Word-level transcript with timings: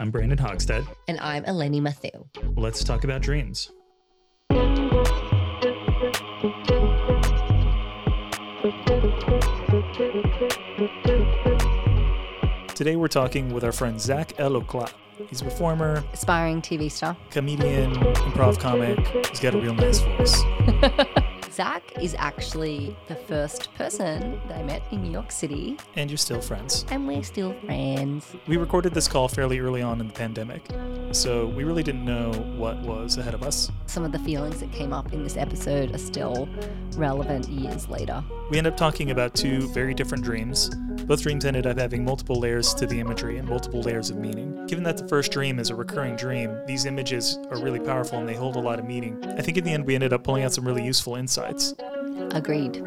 I'm 0.00 0.10
Brandon 0.10 0.38
Hogstad. 0.38 0.86
And 1.08 1.20
I'm 1.20 1.44
Eleni 1.44 1.78
Matheou. 1.78 2.26
Let's 2.56 2.82
talk 2.82 3.04
about 3.04 3.20
dreams. 3.20 3.70
Today 12.74 12.96
we're 12.96 13.08
talking 13.08 13.52
with 13.52 13.62
our 13.62 13.72
friend 13.72 14.00
Zach 14.00 14.28
Elokla. 14.38 14.90
He's 15.28 15.42
a 15.42 15.44
performer, 15.44 16.02
aspiring 16.14 16.62
TV 16.62 16.90
star, 16.90 17.14
comedian, 17.28 17.92
improv 17.92 18.58
comic. 18.58 19.06
He's 19.28 19.38
got 19.38 19.54
a 19.54 19.58
real 19.58 19.74
nice 19.74 19.98
voice. 19.98 20.42
Zach 21.52 21.82
is 22.00 22.14
actually 22.16 22.96
the 23.08 23.16
first 23.16 23.74
person 23.74 24.40
that 24.46 24.58
I 24.58 24.62
met 24.62 24.82
in 24.92 25.02
New 25.02 25.10
York 25.10 25.32
City. 25.32 25.76
And 25.96 26.08
you're 26.08 26.16
still 26.16 26.40
friends. 26.40 26.84
And 26.90 27.08
we're 27.08 27.24
still 27.24 27.54
friends. 27.64 28.36
We 28.46 28.56
recorded 28.56 28.94
this 28.94 29.08
call 29.08 29.26
fairly 29.26 29.58
early 29.58 29.82
on 29.82 30.00
in 30.00 30.06
the 30.06 30.14
pandemic, 30.14 30.62
so 31.12 31.46
we 31.46 31.64
really 31.64 31.82
didn't 31.82 32.04
know 32.04 32.32
what 32.56 32.80
was 32.82 33.16
ahead 33.16 33.34
of 33.34 33.42
us. 33.42 33.70
Some 33.86 34.04
of 34.04 34.12
the 34.12 34.20
feelings 34.20 34.60
that 34.60 34.70
came 34.70 34.92
up 34.92 35.12
in 35.12 35.24
this 35.24 35.36
episode 35.36 35.92
are 35.94 35.98
still 35.98 36.48
relevant 36.96 37.48
years 37.48 37.88
later. 37.88 38.22
We 38.50 38.58
end 38.58 38.66
up 38.66 38.76
talking 38.76 39.12
about 39.12 39.36
two 39.36 39.68
very 39.68 39.94
different 39.94 40.24
dreams. 40.24 40.70
Both 41.04 41.22
dreams 41.22 41.44
ended 41.44 41.68
up 41.68 41.78
having 41.78 42.04
multiple 42.04 42.34
layers 42.34 42.74
to 42.74 42.86
the 42.86 42.98
imagery 42.98 43.38
and 43.38 43.48
multiple 43.48 43.80
layers 43.80 44.10
of 44.10 44.16
meaning. 44.16 44.66
Given 44.66 44.82
that 44.82 44.96
the 44.96 45.06
first 45.06 45.30
dream 45.30 45.60
is 45.60 45.70
a 45.70 45.74
recurring 45.76 46.16
dream, 46.16 46.58
these 46.66 46.84
images 46.84 47.38
are 47.52 47.62
really 47.62 47.78
powerful 47.78 48.18
and 48.18 48.28
they 48.28 48.34
hold 48.34 48.56
a 48.56 48.60
lot 48.60 48.80
of 48.80 48.86
meaning. 48.86 49.24
I 49.24 49.40
think 49.40 49.56
in 49.56 49.62
the 49.62 49.70
end 49.70 49.86
we 49.86 49.94
ended 49.94 50.12
up 50.12 50.24
pulling 50.24 50.42
out 50.42 50.52
some 50.52 50.66
really 50.66 50.84
useful 50.84 51.14
insights. 51.14 51.74
Agreed. 52.32 52.84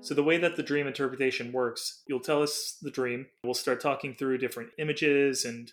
So, 0.00 0.14
the 0.14 0.22
way 0.22 0.38
that 0.38 0.56
the 0.56 0.62
dream 0.62 0.86
interpretation 0.86 1.52
works, 1.52 2.02
you'll 2.06 2.20
tell 2.20 2.42
us 2.42 2.78
the 2.80 2.90
dream. 2.90 3.26
We'll 3.44 3.52
start 3.52 3.82
talking 3.82 4.14
through 4.14 4.38
different 4.38 4.70
images, 4.78 5.44
and 5.44 5.70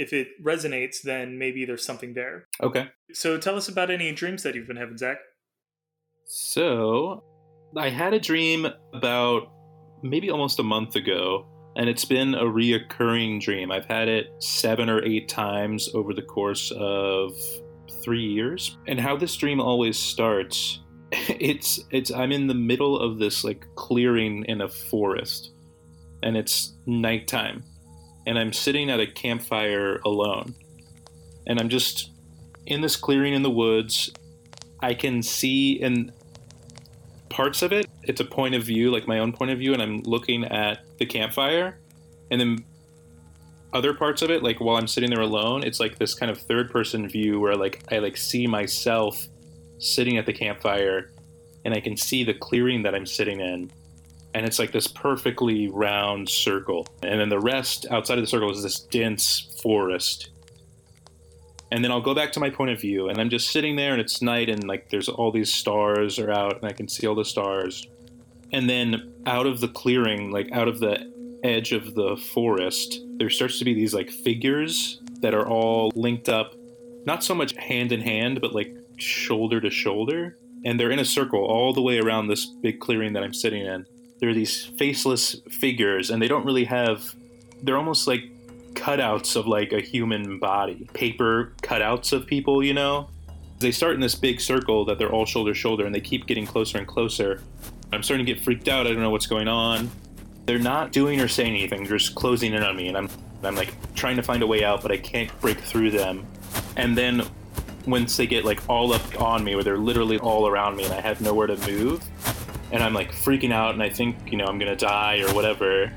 if 0.00 0.12
it 0.12 0.28
resonates, 0.42 1.02
then 1.02 1.38
maybe 1.38 1.64
there's 1.64 1.84
something 1.84 2.14
there. 2.14 2.46
Okay. 2.62 2.88
So, 3.12 3.38
tell 3.38 3.56
us 3.56 3.68
about 3.68 3.90
any 3.90 4.12
dreams 4.12 4.42
that 4.42 4.54
you've 4.54 4.66
been 4.66 4.76
having, 4.76 4.96
Zach. 4.96 5.18
So, 6.24 7.24
I 7.76 7.90
had 7.90 8.14
a 8.14 8.20
dream 8.20 8.66
about 8.94 9.52
maybe 10.02 10.30
almost 10.30 10.58
a 10.58 10.62
month 10.62 10.96
ago, 10.96 11.46
and 11.76 11.88
it's 11.88 12.04
been 12.04 12.34
a 12.34 12.44
reoccurring 12.44 13.40
dream. 13.40 13.70
I've 13.70 13.86
had 13.86 14.08
it 14.08 14.26
seven 14.38 14.88
or 14.88 15.04
eight 15.04 15.28
times 15.28 15.88
over 15.94 16.14
the 16.14 16.22
course 16.22 16.72
of 16.76 17.32
three 18.02 18.24
years. 18.24 18.78
And 18.86 18.98
how 18.98 19.16
this 19.16 19.36
dream 19.36 19.60
always 19.60 19.98
starts 19.98 20.80
it's 21.12 21.80
it's 21.90 22.12
I'm 22.12 22.30
in 22.30 22.46
the 22.46 22.54
middle 22.54 22.98
of 22.98 23.18
this 23.18 23.42
like 23.42 23.66
clearing 23.74 24.44
in 24.44 24.60
a 24.60 24.68
forest, 24.68 25.52
and 26.22 26.36
it's 26.36 26.74
nighttime, 26.86 27.64
and 28.26 28.38
I'm 28.38 28.52
sitting 28.52 28.90
at 28.90 29.00
a 29.00 29.06
campfire 29.06 30.00
alone, 30.04 30.54
and 31.46 31.58
I'm 31.60 31.68
just 31.68 32.10
in 32.66 32.80
this 32.80 32.96
clearing 32.96 33.34
in 33.34 33.42
the 33.42 33.50
woods. 33.50 34.10
I 34.82 34.94
can 34.94 35.22
see 35.22 35.72
in 35.72 36.10
parts 37.28 37.62
of 37.62 37.72
it. 37.72 37.86
It's 38.04 38.20
a 38.20 38.24
point 38.24 38.54
of 38.54 38.62
view, 38.62 38.90
like 38.90 39.06
my 39.06 39.18
own 39.18 39.32
point 39.32 39.50
of 39.50 39.58
view, 39.58 39.72
and 39.72 39.82
I'm 39.82 40.00
looking 40.02 40.44
at 40.44 40.80
the 40.98 41.06
campfire, 41.06 41.78
and 42.30 42.40
then 42.40 42.64
other 43.72 43.94
parts 43.94 44.22
of 44.22 44.30
it, 44.30 44.42
like 44.42 44.60
while 44.60 44.76
I'm 44.76 44.88
sitting 44.88 45.10
there 45.10 45.20
alone, 45.20 45.62
it's 45.62 45.80
like 45.80 45.98
this 45.98 46.14
kind 46.14 46.30
of 46.30 46.38
third 46.38 46.70
person 46.70 47.08
view 47.08 47.38
where 47.38 47.54
like 47.54 47.82
I 47.90 47.98
like 47.98 48.16
see 48.16 48.46
myself 48.46 49.26
sitting 49.78 50.18
at 50.18 50.26
the 50.26 50.32
campfire 50.32 51.10
and 51.64 51.74
I 51.74 51.80
can 51.80 51.96
see 51.96 52.24
the 52.24 52.34
clearing 52.34 52.82
that 52.82 52.94
I'm 52.94 53.06
sitting 53.06 53.40
in. 53.40 53.70
And 54.34 54.46
it's 54.46 54.58
like 54.58 54.72
this 54.72 54.86
perfectly 54.86 55.68
round 55.68 56.28
circle. 56.28 56.86
And 57.02 57.20
then 57.20 57.28
the 57.28 57.40
rest 57.40 57.86
outside 57.90 58.18
of 58.18 58.22
the 58.22 58.28
circle 58.28 58.50
is 58.50 58.62
this 58.62 58.80
dense 58.80 59.58
forest. 59.62 60.30
And 61.72 61.84
then 61.84 61.90
I'll 61.90 62.00
go 62.00 62.14
back 62.14 62.32
to 62.32 62.40
my 62.40 62.50
point 62.50 62.70
of 62.70 62.80
view 62.80 63.08
and 63.08 63.20
I'm 63.20 63.30
just 63.30 63.50
sitting 63.50 63.76
there 63.76 63.92
and 63.92 64.00
it's 64.00 64.22
night 64.22 64.48
and 64.48 64.66
like 64.66 64.90
there's 64.90 65.08
all 65.08 65.30
these 65.30 65.52
stars 65.52 66.18
are 66.18 66.30
out 66.30 66.56
and 66.56 66.64
I 66.64 66.72
can 66.72 66.88
see 66.88 67.06
all 67.06 67.14
the 67.14 67.24
stars. 67.24 67.86
And 68.52 68.68
then 68.68 69.12
out 69.26 69.46
of 69.46 69.60
the 69.60 69.68
clearing, 69.68 70.32
like 70.32 70.50
out 70.52 70.68
of 70.68 70.80
the 70.80 71.10
edge 71.44 71.72
of 71.72 71.94
the 71.94 72.16
forest, 72.16 73.00
there 73.18 73.30
starts 73.30 73.58
to 73.60 73.64
be 73.64 73.74
these 73.74 73.94
like 73.94 74.10
figures 74.10 75.00
that 75.20 75.34
are 75.34 75.46
all 75.46 75.92
linked 75.94 76.28
up, 76.28 76.54
not 77.06 77.22
so 77.22 77.34
much 77.34 77.56
hand 77.56 77.92
in 77.92 78.00
hand, 78.00 78.40
but 78.40 78.54
like 78.54 78.74
shoulder 78.96 79.60
to 79.60 79.70
shoulder, 79.70 80.36
and 80.64 80.78
they're 80.78 80.90
in 80.90 80.98
a 80.98 81.04
circle 81.04 81.40
all 81.40 81.72
the 81.72 81.82
way 81.82 81.98
around 81.98 82.26
this 82.26 82.46
big 82.46 82.80
clearing 82.80 83.12
that 83.12 83.22
I'm 83.22 83.34
sitting 83.34 83.64
in. 83.64 83.86
There 84.20 84.28
are 84.28 84.34
these 84.34 84.66
faceless 84.78 85.36
figures, 85.50 86.10
and 86.10 86.20
they 86.20 86.28
don't 86.28 86.44
really 86.44 86.64
have. 86.64 87.14
They're 87.62 87.76
almost 87.76 88.06
like 88.06 88.22
cutouts 88.74 89.36
of 89.36 89.46
like 89.46 89.72
a 89.72 89.80
human 89.80 90.38
body, 90.38 90.88
paper 90.92 91.52
cutouts 91.62 92.12
of 92.12 92.26
people, 92.26 92.64
you 92.64 92.74
know? 92.74 93.08
They 93.58 93.72
start 93.72 93.94
in 93.94 94.00
this 94.00 94.14
big 94.14 94.40
circle 94.40 94.84
that 94.86 94.98
they're 94.98 95.12
all 95.12 95.26
shoulder 95.26 95.52
to 95.52 95.58
shoulder, 95.58 95.84
and 95.84 95.94
they 95.94 96.00
keep 96.00 96.26
getting 96.26 96.46
closer 96.46 96.78
and 96.78 96.86
closer. 96.86 97.42
I'm 97.92 98.02
starting 98.02 98.24
to 98.24 98.32
get 98.32 98.42
freaked 98.42 98.68
out. 98.68 98.86
I 98.86 98.92
don't 98.92 99.02
know 99.02 99.10
what's 99.10 99.26
going 99.26 99.48
on. 99.48 99.90
They're 100.46 100.58
not 100.58 100.92
doing 100.92 101.20
or 101.20 101.28
saying 101.28 101.54
anything. 101.54 101.84
They're 101.84 101.98
just 101.98 102.14
closing 102.14 102.54
in 102.54 102.62
on 102.62 102.76
me, 102.76 102.88
and 102.88 102.96
I'm 102.96 103.08
I'm 103.42 103.54
like 103.54 103.74
trying 103.94 104.16
to 104.16 104.22
find 104.22 104.42
a 104.42 104.46
way 104.46 104.64
out, 104.64 104.82
but 104.82 104.92
I 104.92 104.96
can't 104.96 105.30
break 105.40 105.58
through 105.58 105.90
them. 105.90 106.26
And 106.76 106.96
then 106.96 107.22
once 107.86 108.16
they 108.16 108.26
get 108.26 108.44
like 108.44 108.60
all 108.68 108.92
up 108.92 109.20
on 109.20 109.42
me, 109.44 109.54
where 109.54 109.64
they're 109.64 109.78
literally 109.78 110.18
all 110.18 110.46
around 110.46 110.76
me 110.76 110.84
and 110.84 110.92
I 110.92 111.00
have 111.00 111.20
nowhere 111.20 111.46
to 111.46 111.56
move, 111.66 112.04
and 112.72 112.82
I'm 112.82 112.94
like 112.94 113.12
freaking 113.12 113.52
out 113.52 113.74
and 113.74 113.82
I 113.82 113.88
think, 113.90 114.16
you 114.30 114.38
know, 114.38 114.44
I'm 114.44 114.58
gonna 114.58 114.76
die 114.76 115.20
or 115.20 115.34
whatever. 115.34 115.92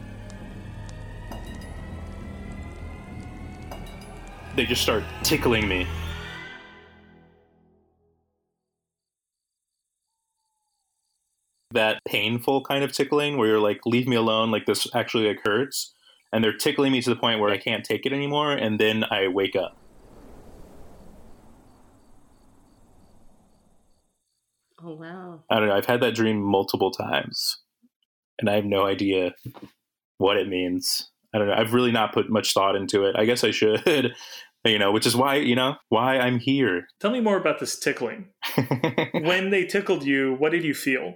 They 4.56 4.66
just 4.66 4.82
start 4.82 5.04
tickling 5.24 5.68
me. 5.68 5.88
That 11.72 12.00
painful 12.06 12.64
kind 12.64 12.84
of 12.84 12.92
tickling 12.92 13.38
where 13.38 13.48
you're 13.48 13.60
like, 13.60 13.82
leave 13.86 14.08
me 14.08 14.16
alone, 14.16 14.52
like 14.52 14.68
this 14.68 14.88
actually 14.94 15.28
like 15.28 15.40
hurts. 15.44 15.94
And 16.32 16.44
they're 16.44 16.58
tickling 16.58 16.92
me 16.92 17.02
to 17.02 17.10
the 17.10 17.16
point 17.16 17.40
where 17.40 17.52
I 17.52 17.58
can't 17.58 17.84
take 17.84 18.06
it 18.06 18.14
anymore, 18.14 18.54
and 18.54 18.80
then 18.80 19.04
I 19.10 19.28
wake 19.28 19.56
up. 19.56 19.78
Oh, 24.86 24.96
wow. 24.96 25.44
I 25.50 25.60
don't 25.60 25.70
know. 25.70 25.76
I've 25.76 25.86
had 25.86 26.02
that 26.02 26.16
dream 26.16 26.42
multiple 26.42 26.92
times, 26.92 27.60
and 28.40 28.50
I 28.50 28.56
have 28.56 28.66
no 28.66 28.86
idea 28.86 29.34
what 30.18 30.38
it 30.38 30.48
means. 30.48 31.10
I 31.34 31.38
don't 31.38 31.48
know. 31.48 31.54
I've 31.54 31.74
really 31.74 31.92
not 31.92 32.14
put 32.14 32.30
much 32.30 32.54
thought 32.54 32.76
into 32.76 33.06
it. 33.06 33.16
I 33.18 33.26
guess 33.26 33.44
I 33.44 33.52
should, 33.52 34.14
you 34.66 34.80
know, 34.80 34.92
which 34.92 35.06
is 35.06 35.16
why, 35.16 35.36
you 35.36 35.56
know, 35.56 35.76
why 35.90 36.20
I'm 36.20 36.40
here. 36.40 36.88
Tell 37.00 37.12
me 37.12 37.22
more 37.22 37.38
about 37.38 37.60
this 37.60 37.80
tickling. 37.80 38.28
when 39.14 39.50
they 39.50 39.66
tickled 39.66 40.04
you, 40.04 40.36
what 40.36 40.52
did 40.52 40.64
you 40.64 40.74
feel? 40.74 41.16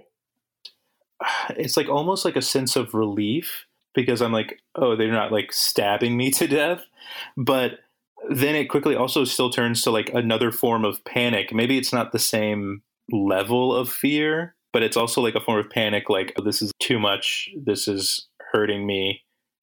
It's 1.56 1.76
like 1.76 1.88
almost 1.88 2.24
like 2.24 2.36
a 2.36 2.42
sense 2.42 2.76
of 2.76 2.94
relief 2.94 3.64
because 3.94 4.22
I'm 4.22 4.32
like, 4.32 4.60
oh, 4.76 4.94
they're 4.94 5.10
not 5.10 5.32
like 5.32 5.52
stabbing 5.52 6.16
me 6.16 6.30
to 6.32 6.46
death. 6.46 6.82
But 7.36 7.80
then 8.30 8.54
it 8.54 8.66
quickly 8.66 8.94
also 8.94 9.24
still 9.24 9.50
turns 9.50 9.82
to 9.82 9.90
like 9.90 10.10
another 10.14 10.52
form 10.52 10.84
of 10.84 11.04
panic. 11.04 11.52
Maybe 11.52 11.76
it's 11.78 11.92
not 11.92 12.12
the 12.12 12.18
same 12.18 12.82
level 13.10 13.74
of 13.74 13.88
fear, 13.88 14.54
but 14.72 14.82
it's 14.82 14.96
also 14.96 15.20
like 15.20 15.34
a 15.34 15.40
form 15.40 15.58
of 15.58 15.70
panic 15.70 16.08
like, 16.08 16.32
oh, 16.38 16.42
this 16.42 16.62
is 16.62 16.72
too 16.80 16.98
much. 16.98 17.50
This 17.64 17.88
is 17.88 18.28
hurting 18.52 18.86
me. 18.86 19.22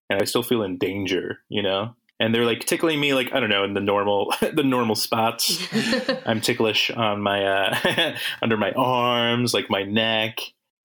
And 0.09 0.21
I 0.21 0.25
still 0.25 0.43
feel 0.43 0.63
in 0.63 0.77
danger, 0.77 1.39
you 1.49 1.63
know? 1.63 1.95
And 2.19 2.33
they're 2.33 2.45
like 2.45 2.61
tickling 2.61 2.99
me, 2.99 3.13
like 3.13 3.33
I 3.33 3.39
don't 3.39 3.49
know, 3.49 3.63
in 3.63 3.73
the 3.73 3.81
normal, 3.81 4.33
the 4.53 4.63
normal 4.63 4.95
spots. 4.95 5.67
I'm 6.25 6.41
ticklish 6.41 6.89
on 6.91 7.21
my 7.21 7.45
uh, 7.45 8.15
under 8.41 8.55
my 8.55 8.71
arms, 8.71 9.53
like 9.53 9.69
my 9.69 9.83
neck, 9.83 10.39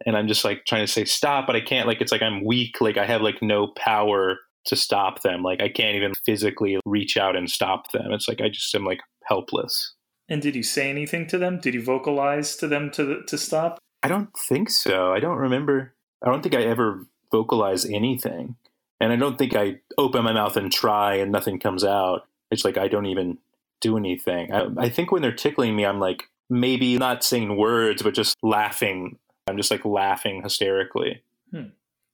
and 0.07 0.17
I'm 0.17 0.27
just 0.27 0.45
like 0.45 0.65
trying 0.67 0.85
to 0.85 0.93
say 0.93 1.05
stop, 1.05 1.47
but 1.47 1.55
I 1.55 1.61
can't. 1.61 1.87
Like 1.87 2.01
it's 2.01 2.11
like 2.11 2.23
I'm 2.23 2.45
weak. 2.45 2.81
Like 2.81 2.97
I 2.97 3.07
have 3.07 3.23
like 3.23 3.43
no 3.43 3.69
power 3.77 4.39
to 4.67 4.77
stop 4.77 5.23
them. 5.23 5.43
Like 5.43 5.63
I 5.63 5.69
can't 5.69 5.97
even 5.97 6.13
physically 6.27 6.79
reach 6.85 7.17
out 7.17 7.37
and 7.37 7.49
stop 7.49 7.93
them. 7.93 8.11
It's 8.13 8.27
like 8.27 8.41
I 8.41 8.49
just 8.49 8.75
am 8.75 8.85
like 8.85 9.01
helpless. 9.27 9.95
And 10.31 10.41
did 10.41 10.55
you 10.55 10.63
say 10.63 10.89
anything 10.89 11.27
to 11.27 11.39
them? 11.39 11.59
Did 11.59 11.75
you 11.75 11.83
vocalize 11.83 12.57
to 12.57 12.69
them 12.69 12.91
to 12.93 13.23
to 13.23 13.37
stop? 13.37 13.79
I 14.03 14.09
don't 14.09 14.31
think 14.35 14.71
so. 14.71 15.13
I 15.13 15.21
don't 15.21 15.37
remember. 15.37 15.93
I 16.23 16.31
don't 16.31 16.43
think 16.43 16.55
I 16.55 16.63
ever 16.63 17.07
vocalize 17.33 17.85
anything, 17.85 18.55
and 19.01 19.13
I 19.13 19.17
don't 19.17 19.37
think 19.37 19.55
I 19.57 19.81
open 19.99 20.25
my 20.25 20.33
mouth 20.33 20.57
and 20.57 20.73
try 20.73 21.17
and 21.17 21.33
nothing 21.33 21.59
comes 21.59 21.85
out. 21.85 22.27
It's 22.51 22.65
like 22.65 22.79
I 22.79 22.89
don't 22.89 23.07
even 23.07 23.39
do 23.81 23.97
anything. 23.97 24.53
I, 24.53 24.69
I 24.79 24.89
think 24.89 25.11
when 25.11 25.21
they're 25.21 25.33
tickling 25.33 25.75
me, 25.75 25.85
I'm 25.85 26.01
like 26.01 26.25
maybe 26.49 26.97
not 26.97 27.25
saying 27.25 27.57
words, 27.57 28.03
but 28.03 28.15
just 28.15 28.37
laughing. 28.43 29.19
I'm 29.49 29.57
just 29.57 29.71
like 29.71 29.85
laughing 29.85 30.43
hysterically. 30.43 31.23
Hmm. 31.51 31.71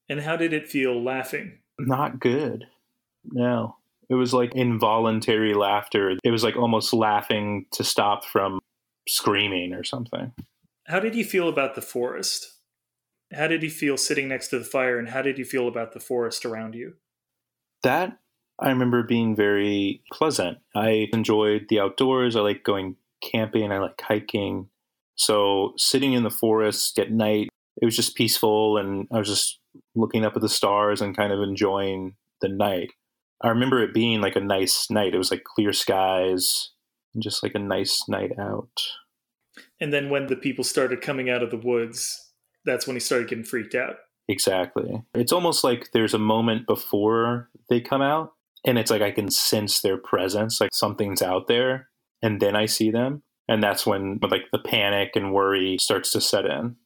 And 0.09 0.21
how 0.21 0.37
did 0.37 0.53
it 0.53 0.69
feel 0.69 1.03
laughing? 1.03 1.59
Not 1.79 2.21
good. 2.21 2.67
No. 3.25 3.77
It 4.09 4.15
was 4.15 4.33
like 4.33 4.55
involuntary 4.55 5.55
laughter. 5.55 6.17
It 6.23 6.31
was 6.31 6.45
like 6.45 6.57
almost 6.57 6.93
laughing 6.93 7.67
to 7.73 7.85
stop 7.85 8.25
from 8.25 8.61
screaming 9.09 9.73
or 9.73 9.85
something. 9.85 10.33
How 10.87 11.01
did 11.01 11.15
you 11.15 11.25
feel 11.25 11.49
about 11.49 11.75
the 11.75 11.83
forest? 11.83 12.53
How 13.33 13.49
did 13.49 13.63
you 13.63 13.71
feel 13.71 13.97
sitting 13.97 14.29
next 14.29 14.49
to 14.49 14.59
the 14.59 14.65
fire, 14.65 14.99
and 14.99 15.09
how 15.09 15.23
did 15.23 15.39
you 15.39 15.45
feel 15.45 15.67
about 15.67 15.93
the 15.93 16.01
forest 16.01 16.45
around 16.45 16.75
you? 16.75 16.95
That 17.83 18.19
I 18.61 18.69
remember 18.71 19.03
being 19.03 19.35
very 19.35 20.03
pleasant. 20.13 20.59
I 20.75 21.09
enjoyed 21.13 21.67
the 21.69 21.81
outdoors. 21.81 22.37
I 22.37 22.41
like 22.41 22.63
going 22.63 22.97
camping. 23.21 23.73
I 23.73 23.79
like 23.79 24.01
hiking. 24.01 24.69
So 25.17 25.73
sitting 25.77 26.13
in 26.13 26.23
the 26.23 26.31
forest 26.31 26.99
at 26.99 27.11
night, 27.11 27.49
it 27.81 27.85
was 27.85 27.97
just 27.97 28.15
peaceful, 28.15 28.79
and 28.79 29.09
I 29.13 29.19
was 29.19 29.29
just 29.29 29.59
looking 29.95 30.25
up 30.25 30.37
at 30.37 30.43
the 30.43 30.49
stars 30.49 31.01
and 31.01 31.17
kind 31.17 31.33
of 31.33 31.43
enjoying 31.43 32.15
the 32.41 32.49
night. 32.49 32.93
I 33.43 33.49
remember 33.49 33.83
it 33.83 33.95
being 33.95 34.21
like 34.21 34.37
a 34.37 34.41
nice 34.41 34.91
night. 34.91 35.15
It 35.15 35.19
was 35.19 35.31
like 35.31 35.45
clear 35.45 35.73
skies, 35.73 36.71
and 37.15 37.23
just 37.23 37.43
like 37.43 37.55
a 37.55 37.61
nice 37.61 38.05
night 38.09 38.33
out. 38.39 38.71
And 39.81 39.93
then 39.93 40.11
when 40.11 40.27
the 40.27 40.37
people 40.37 40.65
started 40.65 41.01
coming 41.01 41.29
out 41.31 41.43
of 41.43 41.51
the 41.51 41.57
woods, 41.57 42.33
that's 42.65 42.87
when 42.87 42.97
he 42.97 43.01
started 43.01 43.29
getting 43.29 43.45
freaked 43.45 43.75
out. 43.75 43.97
Exactly. 44.29 45.03
It's 45.15 45.33
almost 45.33 45.63
like 45.65 45.91
there's 45.93 46.15
a 46.15 46.19
moment 46.19 46.67
before 46.67 47.51
they 47.69 47.81
come 47.81 48.03
out, 48.03 48.33
and 48.65 48.79
it's 48.79 48.91
like 48.91 49.03
I 49.03 49.13
can 49.13 49.31
sense 49.31 49.81
their 49.81 49.99
presence, 49.99 50.61
like 50.61 50.75
something's 50.75 51.23
out 51.23 51.47
there, 51.47 51.89
and 52.23 52.41
then 52.41 52.57
I 52.57 52.67
see 52.67 52.91
them. 52.91 53.23
And 53.49 53.63
that's 53.63 53.87
when 53.87 54.19
like 54.23 54.47
the 54.51 54.59
panic 54.59 55.13
and 55.15 55.33
worry 55.33 55.77
starts 55.81 56.11
to 56.13 56.21
set 56.21 56.47
in. 56.47 56.77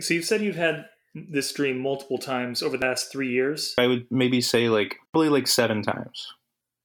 So 0.00 0.14
you've 0.14 0.24
said 0.24 0.42
you've 0.42 0.56
had 0.56 0.86
this 1.14 1.52
dream 1.52 1.78
multiple 1.78 2.18
times 2.18 2.62
over 2.62 2.76
the 2.76 2.86
last 2.86 3.10
three 3.10 3.30
years. 3.30 3.74
I 3.78 3.86
would 3.86 4.06
maybe 4.10 4.40
say 4.40 4.68
like 4.68 4.96
probably 5.12 5.28
like 5.28 5.46
seven 5.46 5.82
times. 5.82 6.32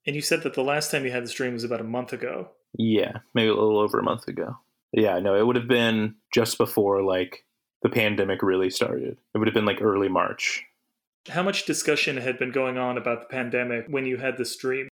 And 0.06 0.16
you 0.16 0.22
said 0.22 0.44
that 0.44 0.54
the 0.54 0.64
last 0.64 0.92
time 0.92 1.06
you 1.06 1.12
had 1.12 1.24
this 1.24 1.34
dream 1.34 1.54
was 1.54 1.64
about 1.64 1.82
a 1.82 1.86
month 1.86 2.14
ago. 2.14 2.50
Yeah, 2.78 3.18
maybe 3.34 3.50
a 3.50 3.54
little 3.54 3.80
over 3.80 4.00
a 4.00 4.04
month 4.04 4.28
ago. 4.28 4.58
Yeah, 4.92 5.20
no, 5.20 5.36
it 5.36 5.46
would 5.46 5.56
have 5.56 5.68
been 5.68 6.16
just 6.34 6.58
before 6.58 7.04
like 7.04 7.46
the 7.82 7.90
pandemic 7.90 8.42
really 8.42 8.70
started. 8.70 9.18
It 9.34 9.38
would 9.38 9.48
have 9.48 9.54
been 9.54 9.66
like 9.66 9.82
early 9.82 10.10
March. 10.10 10.64
How 11.28 11.44
much 11.44 11.66
discussion 11.66 12.18
had 12.18 12.40
been 12.40 12.52
going 12.52 12.78
on 12.78 12.98
about 12.98 13.22
the 13.22 13.28
pandemic 13.28 13.86
when 13.88 14.06
you 14.06 14.18
had 14.18 14.38
this 14.38 14.56
dream? 14.56 14.88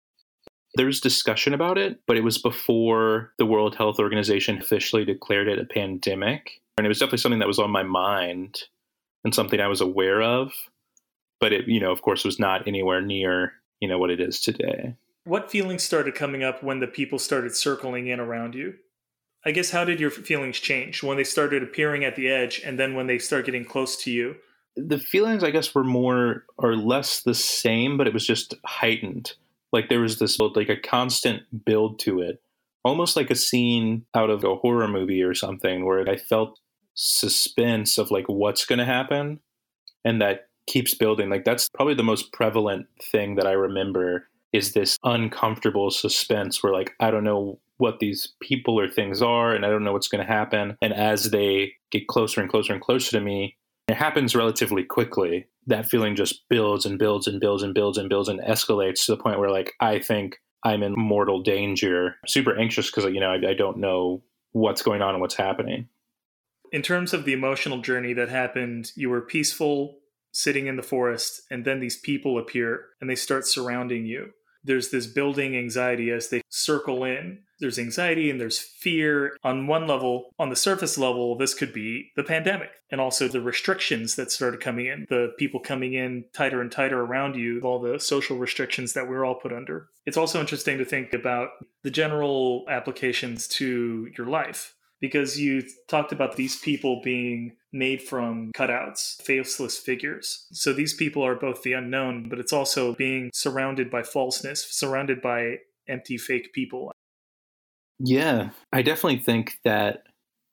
There 0.74 0.86
was 0.86 1.00
discussion 1.00 1.54
about 1.54 1.78
it, 1.78 2.00
but 2.06 2.18
it 2.18 2.24
was 2.24 2.36
before 2.36 3.32
the 3.38 3.46
World 3.46 3.74
Health 3.76 3.98
Organization 3.98 4.58
officially 4.58 5.04
declared 5.04 5.48
it 5.48 5.58
a 5.58 5.64
pandemic. 5.64 6.60
And 6.76 6.84
it 6.84 6.88
was 6.88 6.98
definitely 6.98 7.18
something 7.18 7.38
that 7.38 7.48
was 7.48 7.58
on 7.58 7.70
my 7.70 7.82
mind 7.82 8.64
and 9.26 9.34
something 9.34 9.60
I 9.60 9.66
was 9.66 9.80
aware 9.80 10.22
of. 10.22 10.52
But 11.40 11.52
it, 11.52 11.66
you 11.66 11.80
know, 11.80 11.90
of 11.90 12.00
course, 12.00 12.24
was 12.24 12.38
not 12.38 12.68
anywhere 12.68 13.00
near, 13.00 13.54
you 13.80 13.88
know, 13.88 13.98
what 13.98 14.10
it 14.10 14.20
is 14.20 14.40
today. 14.40 14.94
What 15.24 15.50
feelings 15.50 15.82
started 15.82 16.14
coming 16.14 16.44
up 16.44 16.62
when 16.62 16.78
the 16.78 16.86
people 16.86 17.18
started 17.18 17.56
circling 17.56 18.06
in 18.06 18.20
around 18.20 18.54
you? 18.54 18.74
I 19.44 19.50
guess 19.50 19.72
how 19.72 19.84
did 19.84 19.98
your 19.98 20.10
feelings 20.10 20.60
change 20.60 21.02
when 21.02 21.16
they 21.16 21.24
started 21.24 21.64
appearing 21.64 22.04
at 22.04 22.14
the 22.14 22.28
edge 22.28 22.62
and 22.64 22.78
then 22.78 22.94
when 22.94 23.08
they 23.08 23.18
start 23.18 23.46
getting 23.46 23.64
close 23.64 23.96
to 24.04 24.12
you? 24.12 24.36
The 24.76 24.98
feelings, 24.98 25.42
I 25.42 25.50
guess, 25.50 25.74
were 25.74 25.84
more 25.84 26.44
or 26.56 26.76
less 26.76 27.22
the 27.22 27.34
same, 27.34 27.98
but 27.98 28.06
it 28.06 28.14
was 28.14 28.26
just 28.26 28.54
heightened. 28.64 29.32
Like 29.72 29.88
there 29.88 30.00
was 30.00 30.20
this 30.20 30.38
like 30.38 30.68
a 30.68 30.76
constant 30.76 31.42
build 31.64 31.98
to 32.00 32.20
it, 32.20 32.40
almost 32.84 33.16
like 33.16 33.32
a 33.32 33.34
scene 33.34 34.06
out 34.14 34.30
of 34.30 34.44
a 34.44 34.54
horror 34.54 34.86
movie 34.86 35.22
or 35.22 35.34
something, 35.34 35.84
where 35.84 36.08
I 36.08 36.16
felt 36.16 36.60
suspense 36.96 37.98
of 37.98 38.10
like 38.10 38.26
what's 38.26 38.64
going 38.64 38.80
to 38.80 38.84
happen, 38.84 39.40
and 40.04 40.20
that 40.20 40.48
keeps 40.66 40.94
building. 40.94 41.30
Like 41.30 41.44
that's 41.44 41.68
probably 41.68 41.94
the 41.94 42.02
most 42.02 42.32
prevalent 42.32 42.86
thing 43.12 43.36
that 43.36 43.46
I 43.46 43.52
remember 43.52 44.28
is 44.52 44.72
this 44.72 44.98
uncomfortable 45.04 45.90
suspense 45.90 46.62
where 46.62 46.72
like 46.72 46.92
I 47.00 47.10
don't 47.10 47.24
know 47.24 47.60
what 47.78 47.98
these 47.98 48.32
people 48.40 48.80
or 48.80 48.88
things 48.88 49.20
are 49.20 49.54
and 49.54 49.66
I 49.66 49.68
don't 49.68 49.84
know 49.84 49.92
what's 49.92 50.08
going 50.08 50.26
to 50.26 50.32
happen. 50.32 50.78
And 50.80 50.94
as 50.94 51.30
they 51.30 51.74
get 51.90 52.08
closer 52.08 52.40
and 52.40 52.50
closer 52.50 52.72
and 52.72 52.82
closer 52.82 53.10
to 53.12 53.20
me 53.20 53.56
it 53.88 53.94
happens 53.94 54.34
relatively 54.34 54.82
quickly. 54.82 55.46
That 55.68 55.88
feeling 55.88 56.16
just 56.16 56.48
builds 56.48 56.86
and 56.86 56.98
builds 56.98 57.26
and 57.26 57.40
builds 57.40 57.62
and 57.62 57.74
builds 57.74 57.98
and 57.98 58.08
builds 58.08 58.28
and 58.28 58.40
escalates 58.40 59.04
to 59.06 59.12
the 59.12 59.22
point 59.22 59.38
where 59.38 59.50
like 59.50 59.74
I 59.80 59.98
think 59.98 60.38
I'm 60.64 60.82
in 60.82 60.94
mortal 60.94 61.42
danger. 61.42 62.16
Super 62.26 62.58
anxious 62.58 62.90
because 62.90 63.04
you 63.12 63.20
know 63.20 63.30
I, 63.30 63.50
I 63.50 63.54
don't 63.54 63.78
know 63.78 64.22
what's 64.52 64.82
going 64.82 65.02
on 65.02 65.10
and 65.10 65.20
what's 65.20 65.36
happening 65.36 65.88
in 66.76 66.82
terms 66.82 67.14
of 67.14 67.24
the 67.24 67.32
emotional 67.32 67.80
journey 67.80 68.12
that 68.12 68.28
happened 68.28 68.92
you 68.94 69.08
were 69.08 69.22
peaceful 69.22 69.96
sitting 70.32 70.66
in 70.66 70.76
the 70.76 70.82
forest 70.82 71.40
and 71.50 71.64
then 71.64 71.80
these 71.80 71.96
people 71.96 72.38
appear 72.38 72.88
and 73.00 73.08
they 73.08 73.16
start 73.16 73.46
surrounding 73.46 74.04
you 74.04 74.30
there's 74.66 74.90
this 74.90 75.06
building 75.06 75.56
anxiety 75.56 76.10
as 76.10 76.28
they 76.28 76.42
circle 76.48 77.04
in. 77.04 77.38
There's 77.60 77.78
anxiety 77.78 78.30
and 78.30 78.40
there's 78.40 78.58
fear. 78.58 79.36
On 79.44 79.68
one 79.68 79.86
level, 79.86 80.30
on 80.38 80.50
the 80.50 80.56
surface 80.56 80.98
level, 80.98 81.38
this 81.38 81.54
could 81.54 81.72
be 81.72 82.10
the 82.16 82.24
pandemic 82.24 82.70
and 82.90 83.00
also 83.00 83.28
the 83.28 83.40
restrictions 83.40 84.16
that 84.16 84.32
started 84.32 84.60
coming 84.60 84.86
in, 84.86 85.06
the 85.08 85.32
people 85.38 85.60
coming 85.60 85.94
in 85.94 86.24
tighter 86.34 86.60
and 86.60 86.70
tighter 86.70 87.00
around 87.00 87.36
you, 87.36 87.60
all 87.60 87.80
the 87.80 87.98
social 88.00 88.36
restrictions 88.36 88.92
that 88.92 89.08
we're 89.08 89.24
all 89.24 89.36
put 89.36 89.52
under. 89.52 89.88
It's 90.04 90.16
also 90.16 90.40
interesting 90.40 90.78
to 90.78 90.84
think 90.84 91.12
about 91.14 91.50
the 91.82 91.90
general 91.90 92.64
applications 92.68 93.46
to 93.48 94.10
your 94.18 94.26
life 94.26 94.74
because 95.00 95.38
you 95.38 95.62
talked 95.88 96.12
about 96.12 96.36
these 96.36 96.58
people 96.58 97.00
being 97.02 97.56
made 97.72 98.02
from 98.02 98.52
cutouts, 98.56 99.20
faceless 99.22 99.76
figures. 99.76 100.46
So 100.52 100.72
these 100.72 100.94
people 100.94 101.24
are 101.24 101.34
both 101.34 101.62
the 101.62 101.74
unknown, 101.74 102.28
but 102.28 102.38
it's 102.38 102.52
also 102.52 102.94
being 102.94 103.30
surrounded 103.34 103.90
by 103.90 104.02
falseness, 104.02 104.66
surrounded 104.70 105.20
by 105.20 105.58
empty 105.88 106.16
fake 106.16 106.52
people. 106.52 106.92
Yeah, 107.98 108.50
I 108.72 108.82
definitely 108.82 109.20
think 109.20 109.58
that 109.64 110.04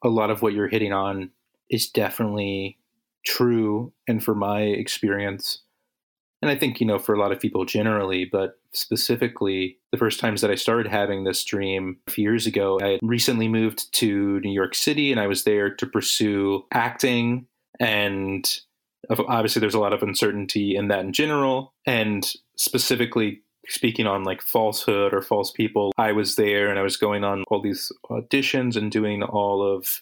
a 0.04 0.10
lot 0.10 0.30
of 0.30 0.42
what 0.42 0.54
you're 0.54 0.68
hitting 0.68 0.94
on 0.94 1.32
is 1.70 1.90
definitely 1.90 2.78
true. 3.26 3.94
And 4.08 4.24
for 4.24 4.36
my 4.36 4.62
experience, 4.62 5.62
and 6.42 6.52
I 6.52 6.58
think, 6.58 6.82
you 6.82 6.88
know, 6.88 7.00
for 7.00 7.16
a 7.16 7.20
lot 7.20 7.32
of 7.32 7.40
people 7.40 7.66
generally, 7.66 8.26
but 8.26 8.60
specifically 8.74 9.78
the 9.92 9.98
first 9.98 10.20
times 10.20 10.42
that 10.42 10.52
I 10.52 10.56
started 10.56 10.92
having 10.92 11.24
this 11.24 11.44
dream 11.44 11.98
a 12.08 12.12
few 12.12 12.24
years 12.24 12.48
ago, 12.48 12.80
I 12.82 12.88
had 12.88 13.00
recently 13.04 13.48
moved 13.48 13.94
to 13.96 14.40
New 14.42 14.52
York 14.52 14.76
City 14.76 15.12
and 15.12 15.20
I 15.20 15.28
was 15.28 15.44
there 15.44 15.74
to 15.74 15.86
pursue 15.86 16.66
acting. 16.72 17.48
And 17.80 18.50
obviously, 19.10 19.60
there's 19.60 19.74
a 19.74 19.80
lot 19.80 19.94
of 19.94 20.04
uncertainty 20.04 20.76
in 20.76 20.88
that 20.90 21.06
in 21.06 21.14
general. 21.14 21.74
And 21.86 22.30
specifically, 22.58 23.42
speaking 23.68 24.08
on 24.08 24.24
like 24.24 24.42
falsehood 24.42 25.14
or 25.14 25.22
false 25.22 25.52
people, 25.52 25.92
I 25.98 26.12
was 26.12 26.36
there 26.36 26.70
and 26.70 26.80
I 26.80 26.84
was 26.84 26.98
going 26.98 27.24
on 27.24 27.44
all 27.50 27.62
these 27.62 27.92
auditions 28.10 28.76
and 28.76 28.92
doing 28.92 29.24
all 29.24 29.62
of 29.64 30.02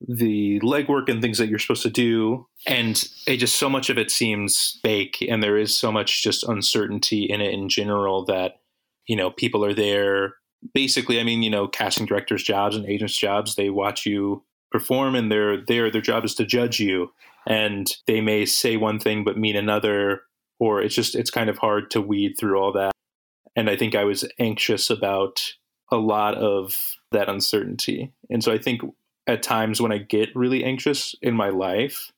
the 0.00 0.60
legwork 0.60 1.08
and 1.08 1.22
things 1.22 1.38
that 1.38 1.48
you're 1.48 1.58
supposed 1.58 1.82
to 1.82 1.90
do. 1.90 2.46
And 2.66 3.02
it 3.26 3.38
just 3.38 3.56
so 3.56 3.68
much 3.68 3.88
of 3.90 3.98
it 3.98 4.10
seems 4.10 4.78
fake. 4.82 5.24
And 5.28 5.42
there 5.42 5.56
is 5.56 5.76
so 5.76 5.90
much 5.90 6.22
just 6.22 6.44
uncertainty 6.44 7.24
in 7.24 7.40
it 7.40 7.52
in 7.52 7.68
general 7.68 8.24
that, 8.26 8.60
you 9.06 9.16
know, 9.16 9.30
people 9.30 9.64
are 9.64 9.74
there. 9.74 10.34
Basically, 10.74 11.20
I 11.20 11.22
mean, 11.22 11.42
you 11.42 11.50
know, 11.50 11.66
casting 11.68 12.06
directors' 12.06 12.42
jobs 12.42 12.76
and 12.76 12.86
agents' 12.86 13.16
jobs, 13.16 13.54
they 13.54 13.70
watch 13.70 14.04
you 14.04 14.44
perform 14.70 15.14
and 15.14 15.30
they're 15.30 15.64
there. 15.64 15.90
Their 15.90 16.00
job 16.00 16.24
is 16.24 16.34
to 16.36 16.44
judge 16.44 16.78
you. 16.80 17.12
And 17.46 17.90
they 18.06 18.20
may 18.20 18.44
say 18.44 18.76
one 18.76 18.98
thing 18.98 19.24
but 19.24 19.38
mean 19.38 19.56
another, 19.56 20.22
or 20.58 20.82
it's 20.82 20.94
just, 20.94 21.14
it's 21.14 21.30
kind 21.30 21.48
of 21.48 21.58
hard 21.58 21.90
to 21.92 22.00
weed 22.00 22.34
through 22.38 22.58
all 22.58 22.72
that. 22.72 22.92
And 23.54 23.70
I 23.70 23.76
think 23.76 23.94
I 23.94 24.04
was 24.04 24.28
anxious 24.38 24.90
about 24.90 25.40
a 25.90 25.96
lot 25.96 26.34
of 26.34 26.76
that 27.12 27.28
uncertainty. 27.28 28.12
And 28.28 28.42
so 28.42 28.52
I 28.52 28.58
think 28.58 28.82
at 29.26 29.42
times 29.42 29.80
when 29.80 29.92
I 29.92 29.98
get 29.98 30.34
really 30.34 30.64
anxious 30.64 31.14
in 31.22 31.34
my 31.34 31.48
life 31.48 32.12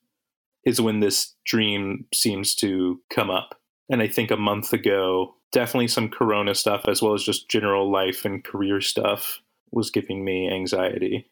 is 0.65 0.81
when 0.81 0.99
this 0.99 1.35
dream 1.45 2.05
seems 2.13 2.53
to 2.55 2.99
come 3.09 3.29
up. 3.29 3.55
And 3.89 4.01
I 4.01 4.07
think 4.07 4.29
a 4.29 4.37
month 4.37 4.73
ago, 4.73 5.35
definitely 5.51 5.87
some 5.87 6.09
corona 6.09 6.53
stuff 6.53 6.85
as 6.87 7.01
well 7.01 7.13
as 7.13 7.23
just 7.23 7.49
general 7.49 7.91
life 7.91 8.25
and 8.25 8.43
career 8.43 8.81
stuff 8.81 9.39
was 9.71 9.89
giving 9.89 10.23
me 10.23 10.51
anxiety 10.51 11.27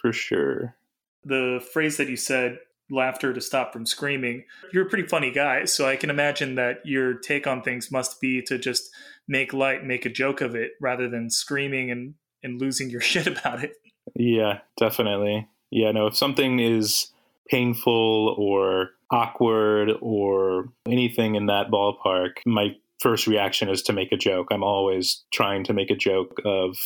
for 0.00 0.12
sure. 0.12 0.76
The 1.24 1.64
phrase 1.72 1.96
that 1.96 2.08
you 2.08 2.16
said, 2.16 2.58
laughter 2.90 3.32
to 3.32 3.40
stop 3.40 3.72
from 3.72 3.84
screaming, 3.84 4.44
you're 4.72 4.86
a 4.86 4.88
pretty 4.88 5.08
funny 5.08 5.30
guy. 5.30 5.64
So 5.64 5.88
I 5.88 5.96
can 5.96 6.08
imagine 6.10 6.54
that 6.54 6.78
your 6.84 7.14
take 7.14 7.46
on 7.46 7.62
things 7.62 7.90
must 7.90 8.20
be 8.20 8.42
to 8.42 8.58
just 8.58 8.90
make 9.26 9.52
light, 9.52 9.84
make 9.84 10.06
a 10.06 10.10
joke 10.10 10.40
of 10.40 10.54
it 10.54 10.72
rather 10.80 11.08
than 11.08 11.30
screaming 11.30 11.90
and, 11.90 12.14
and 12.42 12.60
losing 12.60 12.90
your 12.90 13.00
shit 13.12 13.26
about 13.26 13.64
it. 13.64 13.72
Yeah, 14.18 14.60
definitely. 14.78 15.48
Yeah, 15.70 15.92
no, 15.92 16.06
if 16.06 16.16
something 16.16 16.58
is 16.58 17.12
painful 17.48 18.34
or 18.38 18.90
awkward 19.10 19.90
or 20.00 20.66
anything 20.88 21.34
in 21.34 21.46
that 21.46 21.70
ballpark, 21.70 22.38
my 22.46 22.76
first 23.00 23.26
reaction 23.26 23.68
is 23.68 23.82
to 23.82 23.92
make 23.92 24.10
a 24.12 24.16
joke. 24.16 24.48
I'm 24.50 24.62
always 24.62 25.24
trying 25.32 25.64
to 25.64 25.74
make 25.74 25.90
a 25.90 25.96
joke 25.96 26.40
of 26.44 26.76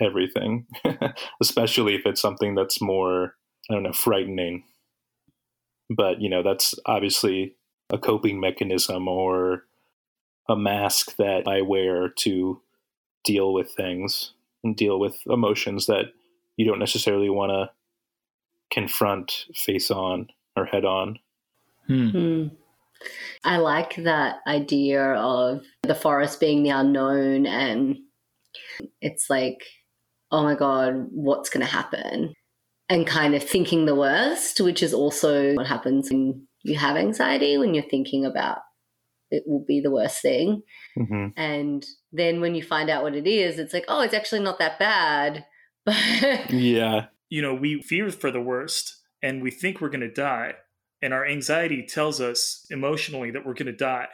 everything, 0.00 0.66
especially 1.42 1.94
if 1.94 2.06
it's 2.06 2.20
something 2.20 2.54
that's 2.54 2.80
more, 2.80 3.34
I 3.70 3.74
don't 3.74 3.82
know, 3.82 3.92
frightening. 3.92 4.64
But, 5.94 6.20
you 6.20 6.30
know, 6.30 6.42
that's 6.42 6.74
obviously 6.86 7.54
a 7.92 7.98
coping 7.98 8.40
mechanism 8.40 9.08
or 9.08 9.64
a 10.48 10.56
mask 10.56 11.16
that 11.16 11.46
I 11.46 11.60
wear 11.60 12.08
to 12.08 12.60
deal 13.24 13.52
with 13.52 13.72
things 13.72 14.32
and 14.64 14.76
deal 14.76 14.98
with 14.98 15.18
emotions 15.26 15.86
that 15.86 16.06
you 16.56 16.66
don't 16.66 16.78
necessarily 16.78 17.30
want 17.30 17.50
to 17.50 17.70
confront 18.70 19.46
face 19.54 19.90
on 19.90 20.28
or 20.56 20.64
head 20.64 20.84
on. 20.84 21.18
Hmm. 21.86 22.08
Hmm. 22.08 22.46
I 23.44 23.58
like 23.58 23.96
that 23.96 24.36
idea 24.46 25.14
of 25.14 25.62
the 25.82 25.94
forest 25.94 26.40
being 26.40 26.62
the 26.62 26.70
unknown, 26.70 27.46
and 27.46 27.98
it's 29.00 29.28
like, 29.28 29.62
oh 30.30 30.42
my 30.42 30.54
God, 30.54 31.06
what's 31.10 31.50
going 31.50 31.64
to 31.64 31.70
happen? 31.70 32.32
And 32.88 33.06
kind 33.06 33.34
of 33.34 33.42
thinking 33.42 33.84
the 33.84 33.94
worst, 33.94 34.60
which 34.60 34.82
is 34.82 34.94
also 34.94 35.54
what 35.54 35.66
happens 35.66 36.10
when 36.10 36.46
you 36.62 36.76
have 36.76 36.96
anxiety, 36.96 37.58
when 37.58 37.74
you're 37.74 37.84
thinking 37.84 38.24
about 38.24 38.58
it 39.30 39.42
will 39.46 39.64
be 39.66 39.80
the 39.80 39.90
worst 39.90 40.22
thing. 40.22 40.62
hmm 40.96 41.28
And 41.36 41.84
then 42.12 42.40
when 42.40 42.54
you 42.54 42.62
find 42.62 42.88
out 42.88 43.02
what 43.02 43.14
it 43.14 43.26
is, 43.26 43.58
it's 43.58 43.74
like, 43.74 43.84
oh, 43.88 44.02
it's 44.02 44.14
actually 44.14 44.40
not 44.40 44.58
that 44.58 44.78
bad. 44.78 45.44
But 45.86 45.96
Yeah. 46.50 47.06
You 47.30 47.42
know, 47.42 47.54
we 47.54 47.80
fear 47.80 48.10
for 48.10 48.30
the 48.30 48.40
worst 48.40 48.96
and 49.22 49.42
we 49.42 49.50
think 49.50 49.80
we're 49.80 49.88
going 49.88 50.00
to 50.00 50.12
die. 50.12 50.54
And 51.00 51.14
our 51.14 51.26
anxiety 51.26 51.82
tells 51.86 52.20
us 52.20 52.66
emotionally 52.70 53.30
that 53.30 53.46
we're 53.46 53.54
going 53.54 53.66
to 53.66 53.72
die. 53.72 54.08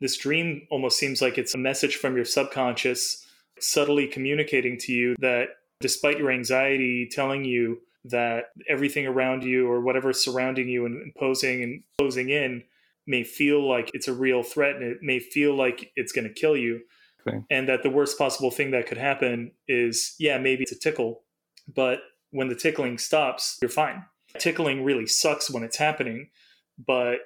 This 0.00 0.16
dream 0.16 0.66
almost 0.70 0.98
seems 0.98 1.22
like 1.22 1.38
it's 1.38 1.54
a 1.54 1.58
message 1.58 1.96
from 1.96 2.16
your 2.16 2.24
subconscious 2.24 3.26
subtly 3.60 4.06
communicating 4.06 4.76
to 4.76 4.92
you 4.92 5.14
that 5.20 5.48
despite 5.80 6.18
your 6.18 6.30
anxiety 6.30 7.08
telling 7.10 7.44
you 7.44 7.80
that 8.04 8.46
everything 8.68 9.06
around 9.06 9.44
you 9.44 9.70
or 9.70 9.80
whatever's 9.80 10.22
surrounding 10.22 10.68
you 10.68 10.86
and 10.86 11.00
imposing 11.00 11.62
and 11.62 11.82
closing 11.98 12.30
in 12.30 12.64
may 13.06 13.22
feel 13.22 13.66
like 13.68 13.90
it's 13.94 14.08
a 14.08 14.12
real 14.12 14.42
threat 14.42 14.76
and 14.76 14.84
it 14.84 14.98
may 15.02 15.20
feel 15.20 15.54
like 15.54 15.92
it's 15.94 16.12
going 16.12 16.26
to 16.26 16.32
kill 16.32 16.56
you 16.56 16.80
Okay. 17.26 17.38
and 17.50 17.68
that 17.68 17.82
the 17.82 17.90
worst 17.90 18.18
possible 18.18 18.50
thing 18.50 18.70
that 18.72 18.86
could 18.86 18.98
happen 18.98 19.52
is 19.68 20.14
yeah 20.18 20.38
maybe 20.38 20.62
it's 20.62 20.72
a 20.72 20.78
tickle 20.78 21.22
but 21.74 22.00
when 22.30 22.48
the 22.48 22.54
tickling 22.54 22.98
stops 22.98 23.58
you're 23.62 23.68
fine 23.68 24.04
tickling 24.38 24.82
really 24.84 25.06
sucks 25.06 25.50
when 25.50 25.62
it's 25.62 25.76
happening 25.76 26.30
but 26.86 27.18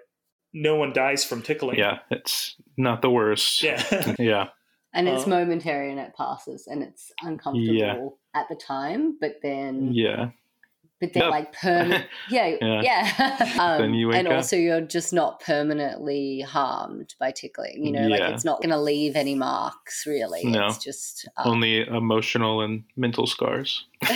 no 0.52 0.74
one 0.76 0.92
dies 0.92 1.24
from 1.24 1.42
tickling 1.42 1.78
Yeah. 1.78 1.98
It's 2.10 2.56
not 2.76 3.02
the 3.02 3.10
worst. 3.10 3.62
yeah 3.62 3.82
Yeah. 4.18 4.48
and 4.92 5.08
it's 5.08 5.24
Uh, 5.24 5.28
momentary 5.30 5.90
and 5.90 6.00
it 6.00 6.14
passes 6.16 6.66
and 6.66 6.82
it's 6.82 7.12
uncomfortable 7.22 7.74
Yeah. 7.74 8.08
at 8.40 8.48
the 8.48 8.54
time, 8.56 9.18
but 9.20 9.36
then 9.42 9.90
Yeah. 9.92 10.30
But 11.00 11.12
then 11.12 11.22
Yep. 11.24 11.30
like 11.30 11.52
permanent 11.52 12.06
yeah 12.30 12.56
Yeah. 12.60 12.80
yeah, 12.82 13.56
Um, 13.60 13.80
Then 13.82 13.94
you 13.94 14.08
wake 14.08 14.16
and 14.18 14.28
up. 14.28 14.34
also 14.34 14.56
you're 14.56 14.80
just 14.80 15.12
not 15.12 15.40
permanently 15.40 16.40
harmed 16.40 17.14
by 17.20 17.30
tickling 17.32 17.84
you 17.84 17.92
know 17.92 18.06
like 18.08 18.20
it's 18.22 18.44
not 18.44 18.58
going 18.62 18.70
to 18.70 18.80
leave 18.80 19.14
any 19.16 19.34
marks 19.34 20.04
really 20.06 20.44
No. 20.44 20.66
it's 20.66 20.78
just 20.78 21.28
um, 21.36 21.52
Only 21.52 21.86
emotional 21.86 22.60
and 22.62 22.84
mental 22.96 23.26
scars. 23.26 23.84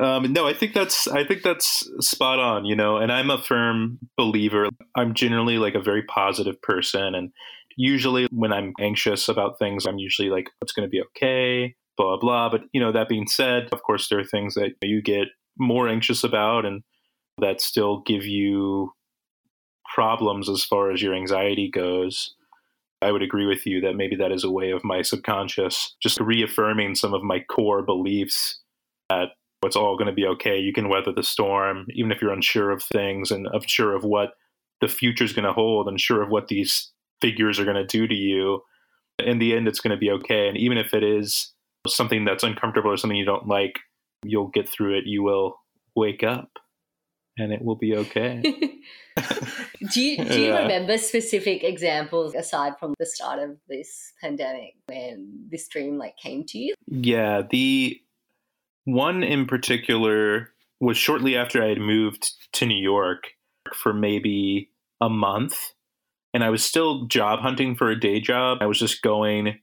um, 0.00 0.32
no, 0.32 0.46
I 0.46 0.52
think 0.54 0.74
that's 0.74 1.06
I 1.08 1.24
think 1.24 1.42
that's 1.42 1.88
spot 2.00 2.38
on. 2.38 2.64
You 2.64 2.76
know, 2.76 2.96
and 2.98 3.10
I'm 3.12 3.30
a 3.30 3.42
firm 3.42 3.98
believer. 4.16 4.68
I'm 4.96 5.14
generally 5.14 5.58
like 5.58 5.74
a 5.74 5.80
very 5.80 6.02
positive 6.02 6.60
person, 6.62 7.14
and 7.14 7.32
usually 7.76 8.26
when 8.30 8.52
I'm 8.52 8.74
anxious 8.80 9.28
about 9.28 9.58
things, 9.58 9.86
I'm 9.86 9.98
usually 9.98 10.28
like, 10.30 10.50
"It's 10.60 10.72
going 10.72 10.86
to 10.86 10.90
be 10.90 11.02
okay." 11.02 11.74
Blah 11.96 12.18
blah. 12.18 12.50
But 12.50 12.62
you 12.72 12.80
know, 12.80 12.92
that 12.92 13.08
being 13.08 13.26
said, 13.26 13.68
of 13.72 13.82
course, 13.82 14.08
there 14.08 14.18
are 14.18 14.24
things 14.24 14.54
that 14.54 14.72
you 14.82 15.02
get 15.02 15.28
more 15.58 15.88
anxious 15.88 16.22
about, 16.22 16.64
and 16.66 16.82
that 17.38 17.60
still 17.60 18.02
give 18.06 18.24
you 18.24 18.92
problems 19.94 20.48
as 20.48 20.64
far 20.64 20.90
as 20.90 21.02
your 21.02 21.14
anxiety 21.14 21.70
goes. 21.72 22.34
I 23.02 23.12
would 23.12 23.22
agree 23.22 23.46
with 23.46 23.66
you 23.66 23.80
that 23.82 23.94
maybe 23.94 24.16
that 24.16 24.32
is 24.32 24.42
a 24.42 24.50
way 24.50 24.70
of 24.70 24.82
my 24.82 25.02
subconscious 25.02 25.96
just 26.02 26.18
reaffirming 26.18 26.94
some 26.94 27.12
of 27.12 27.22
my 27.22 27.40
core 27.40 27.82
beliefs 27.82 28.60
that 29.10 29.30
it's 29.62 29.76
all 29.76 29.96
going 29.96 30.08
to 30.08 30.14
be 30.14 30.26
okay. 30.26 30.58
You 30.58 30.72
can 30.72 30.88
weather 30.88 31.12
the 31.12 31.22
storm, 31.22 31.86
even 31.94 32.10
if 32.10 32.20
you're 32.20 32.32
unsure 32.32 32.70
of 32.70 32.82
things 32.82 33.30
and 33.30 33.46
unsure 33.52 33.94
of 33.94 34.04
what 34.04 34.30
the 34.80 34.88
future 34.88 35.24
is 35.24 35.32
going 35.32 35.44
to 35.44 35.52
hold, 35.52 35.88
unsure 35.88 36.22
of 36.22 36.30
what 36.30 36.48
these 36.48 36.90
figures 37.20 37.58
are 37.58 37.64
going 37.64 37.76
to 37.76 37.86
do 37.86 38.06
to 38.06 38.14
you. 38.14 38.62
In 39.18 39.38
the 39.38 39.54
end, 39.54 39.66
it's 39.66 39.80
going 39.80 39.94
to 39.94 40.00
be 40.00 40.10
okay. 40.10 40.48
And 40.48 40.56
even 40.56 40.78
if 40.78 40.92
it 40.92 41.02
is 41.02 41.52
something 41.86 42.24
that's 42.24 42.42
uncomfortable 42.44 42.90
or 42.90 42.96
something 42.96 43.16
you 43.16 43.24
don't 43.24 43.48
like, 43.48 43.78
you'll 44.24 44.48
get 44.48 44.68
through 44.68 44.98
it. 44.98 45.04
You 45.06 45.22
will 45.22 45.56
wake 45.94 46.22
up 46.22 46.50
and 47.38 47.52
it 47.52 47.62
will 47.62 47.76
be 47.76 47.94
okay. 47.96 48.40
do 48.42 50.00
you 50.00 50.16
do 50.24 50.40
you 50.40 50.46
Yeah. 50.48 50.62
remember 50.62 50.98
specific 50.98 51.64
examples 51.64 52.34
aside 52.34 52.74
from 52.78 52.94
the 52.98 53.06
start 53.06 53.38
of 53.38 53.56
this 53.68 54.12
pandemic 54.20 54.74
when 54.86 55.46
this 55.50 55.68
dream 55.68 55.98
like 55.98 56.16
came 56.16 56.44
to 56.48 56.58
you 56.58 56.74
Yeah, 56.86 57.42
the 57.50 57.98
one 58.84 59.22
in 59.22 59.46
particular 59.46 60.50
was 60.80 60.96
shortly 60.96 61.36
after 61.36 61.62
I 61.62 61.68
had 61.68 61.78
moved 61.78 62.32
to 62.54 62.66
New 62.66 62.80
York 62.80 63.24
for 63.74 63.92
maybe 63.92 64.70
a 65.00 65.08
month. 65.08 65.72
And 66.34 66.44
I 66.44 66.50
was 66.50 66.62
still 66.62 67.06
job 67.06 67.40
hunting 67.40 67.74
for 67.76 67.90
a 67.90 67.98
day 67.98 68.20
job. 68.20 68.58
I 68.60 68.66
was 68.66 68.78
just 68.78 69.00
going 69.02 69.58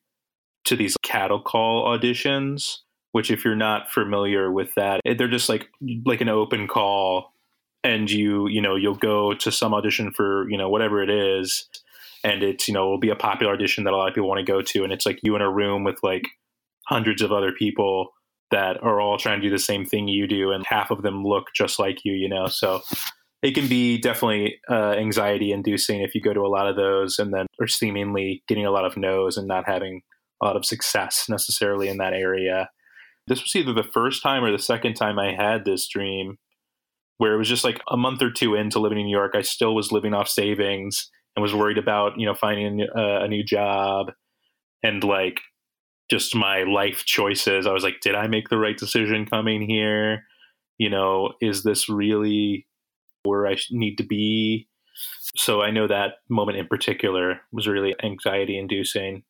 to 0.66 0.76
these 0.76 0.96
cattle 1.04 1.42
call 1.42 1.86
auditions, 1.86 2.78
which 3.12 3.32
if 3.32 3.46
you're 3.46 3.56
not 3.56 3.92
familiar 3.92 4.52
with 4.52 4.74
that, 4.76 5.02
eh, 5.06 5.14
they're 5.18 5.28
just 5.28 5.50
like 5.50 5.70
like 6.06 6.22
an 6.22 6.30
open 6.30 6.68
call 6.68 7.34
and 7.84 8.10
you, 8.10 8.48
you 8.48 8.62
know, 8.62 8.76
you'll 8.76 8.96
go 8.96 9.34
to 9.34 9.52
some 9.52 9.74
audition 9.74 10.12
for, 10.12 10.50
you 10.50 10.58
know, 10.58 10.70
whatever 10.70 11.02
it 11.02 11.10
is 11.10 11.68
and 12.24 12.42
it's, 12.42 12.68
you 12.68 12.74
know, 12.74 12.86
it'll 12.86 13.00
be 13.00 13.10
a 13.10 13.16
popular 13.16 13.54
audition 13.54 13.84
that 13.84 13.94
a 13.94 13.98
lot 13.98 14.08
of 14.08 14.16
people 14.16 14.30
want 14.30 14.40
to 14.40 14.52
go 14.52 14.62
to 14.62 14.84
and 14.84 14.94
it's 14.94 15.06
like 15.06 15.20
you 15.24 15.36
in 15.36 15.42
a 15.42 15.52
room 15.52 15.84
with 15.84 16.00
like 16.02 16.24
hundreds 16.88 17.22
of 17.22 17.32
other 17.32 17.52
people 17.52 18.10
that 18.52 18.82
are 18.84 19.02
all 19.02 19.18
trying 19.18 19.42
to 19.42 19.48
do 19.48 19.52
the 19.52 19.60
same 19.60 19.86
thing 19.86 20.08
you 20.08 20.28
do 20.28 20.52
and 20.52 20.66
half 20.66 20.92
of 20.92 21.02
them 21.02 21.26
look 21.26 21.48
just 21.56 21.80
like 21.80 22.06
you 22.06 22.14
you 22.14 22.30
know? 22.30 22.48
So 22.48 22.82
it 23.42 23.54
can 23.54 23.68
be 23.68 23.98
definitely 23.98 24.60
uh, 24.70 24.94
anxiety 24.94 25.52
inducing 25.52 26.02
if 26.02 26.16
you 26.16 26.22
go 26.22 26.34
to 26.34 26.40
a 26.40 26.48
lot 26.48 26.68
of 26.68 26.78
those 26.78 27.20
and 27.20 27.34
then 27.34 27.46
are 27.60 27.68
seemingly 27.68 28.42
getting 28.48 28.66
a 28.66 28.72
lot 28.72 28.86
of 28.86 28.96
no's 28.96 29.38
and 29.38 29.48
not 29.48 29.66
having 29.68 30.02
a 30.42 30.46
lot 30.46 30.56
of 30.56 30.66
success 30.66 31.26
necessarily 31.30 31.88
in 31.88 31.98
that 31.98 32.14
area 32.14 32.70
this 33.28 33.42
was 33.42 33.56
either 33.56 33.74
the 33.74 33.90
first 33.94 34.22
time 34.22 34.44
or 34.44 34.52
the 34.52 34.60
second 34.60 34.94
time 34.96 35.20
i 35.20 35.34
had 35.34 35.66
this 35.66 35.88
dream 35.88 36.38
where 37.18 37.34
it 37.34 37.38
was 37.38 37.50
just 37.50 37.64
like 37.64 37.80
a 37.90 37.98
month 37.98 38.22
or 38.22 38.32
two 38.32 38.56
into 38.56 38.80
living 38.80 39.00
in 39.00 39.06
new 39.06 39.16
york 39.16 39.34
i 39.36 39.42
still 39.42 39.76
was 39.76 39.92
living 39.92 40.14
off 40.14 40.28
savings 40.28 41.10
and 41.36 41.42
was 41.42 41.54
worried 41.54 41.78
about 41.78 42.20
you 42.20 42.26
know 42.26 42.36
finding 42.36 42.82
a, 42.82 43.00
uh, 43.00 43.24
a 43.24 43.28
new 43.28 43.44
job 43.44 44.12
and 44.84 45.04
like 45.04 45.40
just 46.10 46.36
my 46.36 46.64
life 46.64 47.06
choices. 47.06 47.66
I 47.66 47.72
was 47.72 47.84
like, 47.84 48.02
did 48.02 48.16
I 48.16 48.28
make 48.28 48.50
the 48.50 48.58
right 48.58 48.78
decision 48.78 49.26
coming 49.26 49.68
here? 49.68 50.24
You 50.78 50.90
know, 50.90 51.34
is 51.42 51.64
this 51.64 51.90
really 51.90 52.68
where 53.24 53.48
I 53.48 53.56
need 53.72 53.96
to 53.96 54.04
be? 54.04 54.68
So 55.36 55.62
I 55.62 55.72
know 55.72 55.88
that 55.88 56.16
moment 56.30 56.58
in 56.58 56.68
particular 56.68 57.42
was 57.52 57.68
really 57.68 57.96
anxiety 58.04 58.58
inducing. 58.58 59.24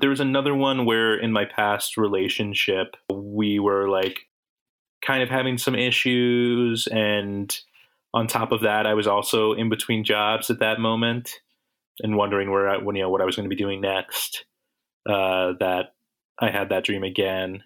There 0.00 0.10
was 0.10 0.20
another 0.20 0.54
one 0.54 0.84
where 0.86 1.14
in 1.14 1.32
my 1.32 1.44
past 1.44 1.96
relationship, 1.96 2.96
we 3.12 3.58
were 3.58 3.88
like 3.88 4.20
kind 5.04 5.22
of 5.22 5.28
having 5.28 5.58
some 5.58 5.74
issues. 5.74 6.86
And 6.86 7.56
on 8.14 8.26
top 8.26 8.52
of 8.52 8.62
that, 8.62 8.86
I 8.86 8.94
was 8.94 9.06
also 9.06 9.52
in 9.52 9.68
between 9.68 10.04
jobs 10.04 10.50
at 10.50 10.60
that 10.60 10.80
moment 10.80 11.40
and 12.00 12.16
wondering 12.16 12.50
where 12.50 12.68
I, 12.68 12.76
when, 12.78 12.96
you 12.96 13.02
know, 13.02 13.10
what 13.10 13.20
I 13.20 13.24
was 13.24 13.36
going 13.36 13.48
to 13.48 13.54
be 13.54 13.62
doing 13.62 13.80
next. 13.80 14.44
Uh, 15.04 15.54
that 15.58 15.94
I 16.38 16.50
had 16.50 16.68
that 16.68 16.84
dream 16.84 17.02
again. 17.02 17.64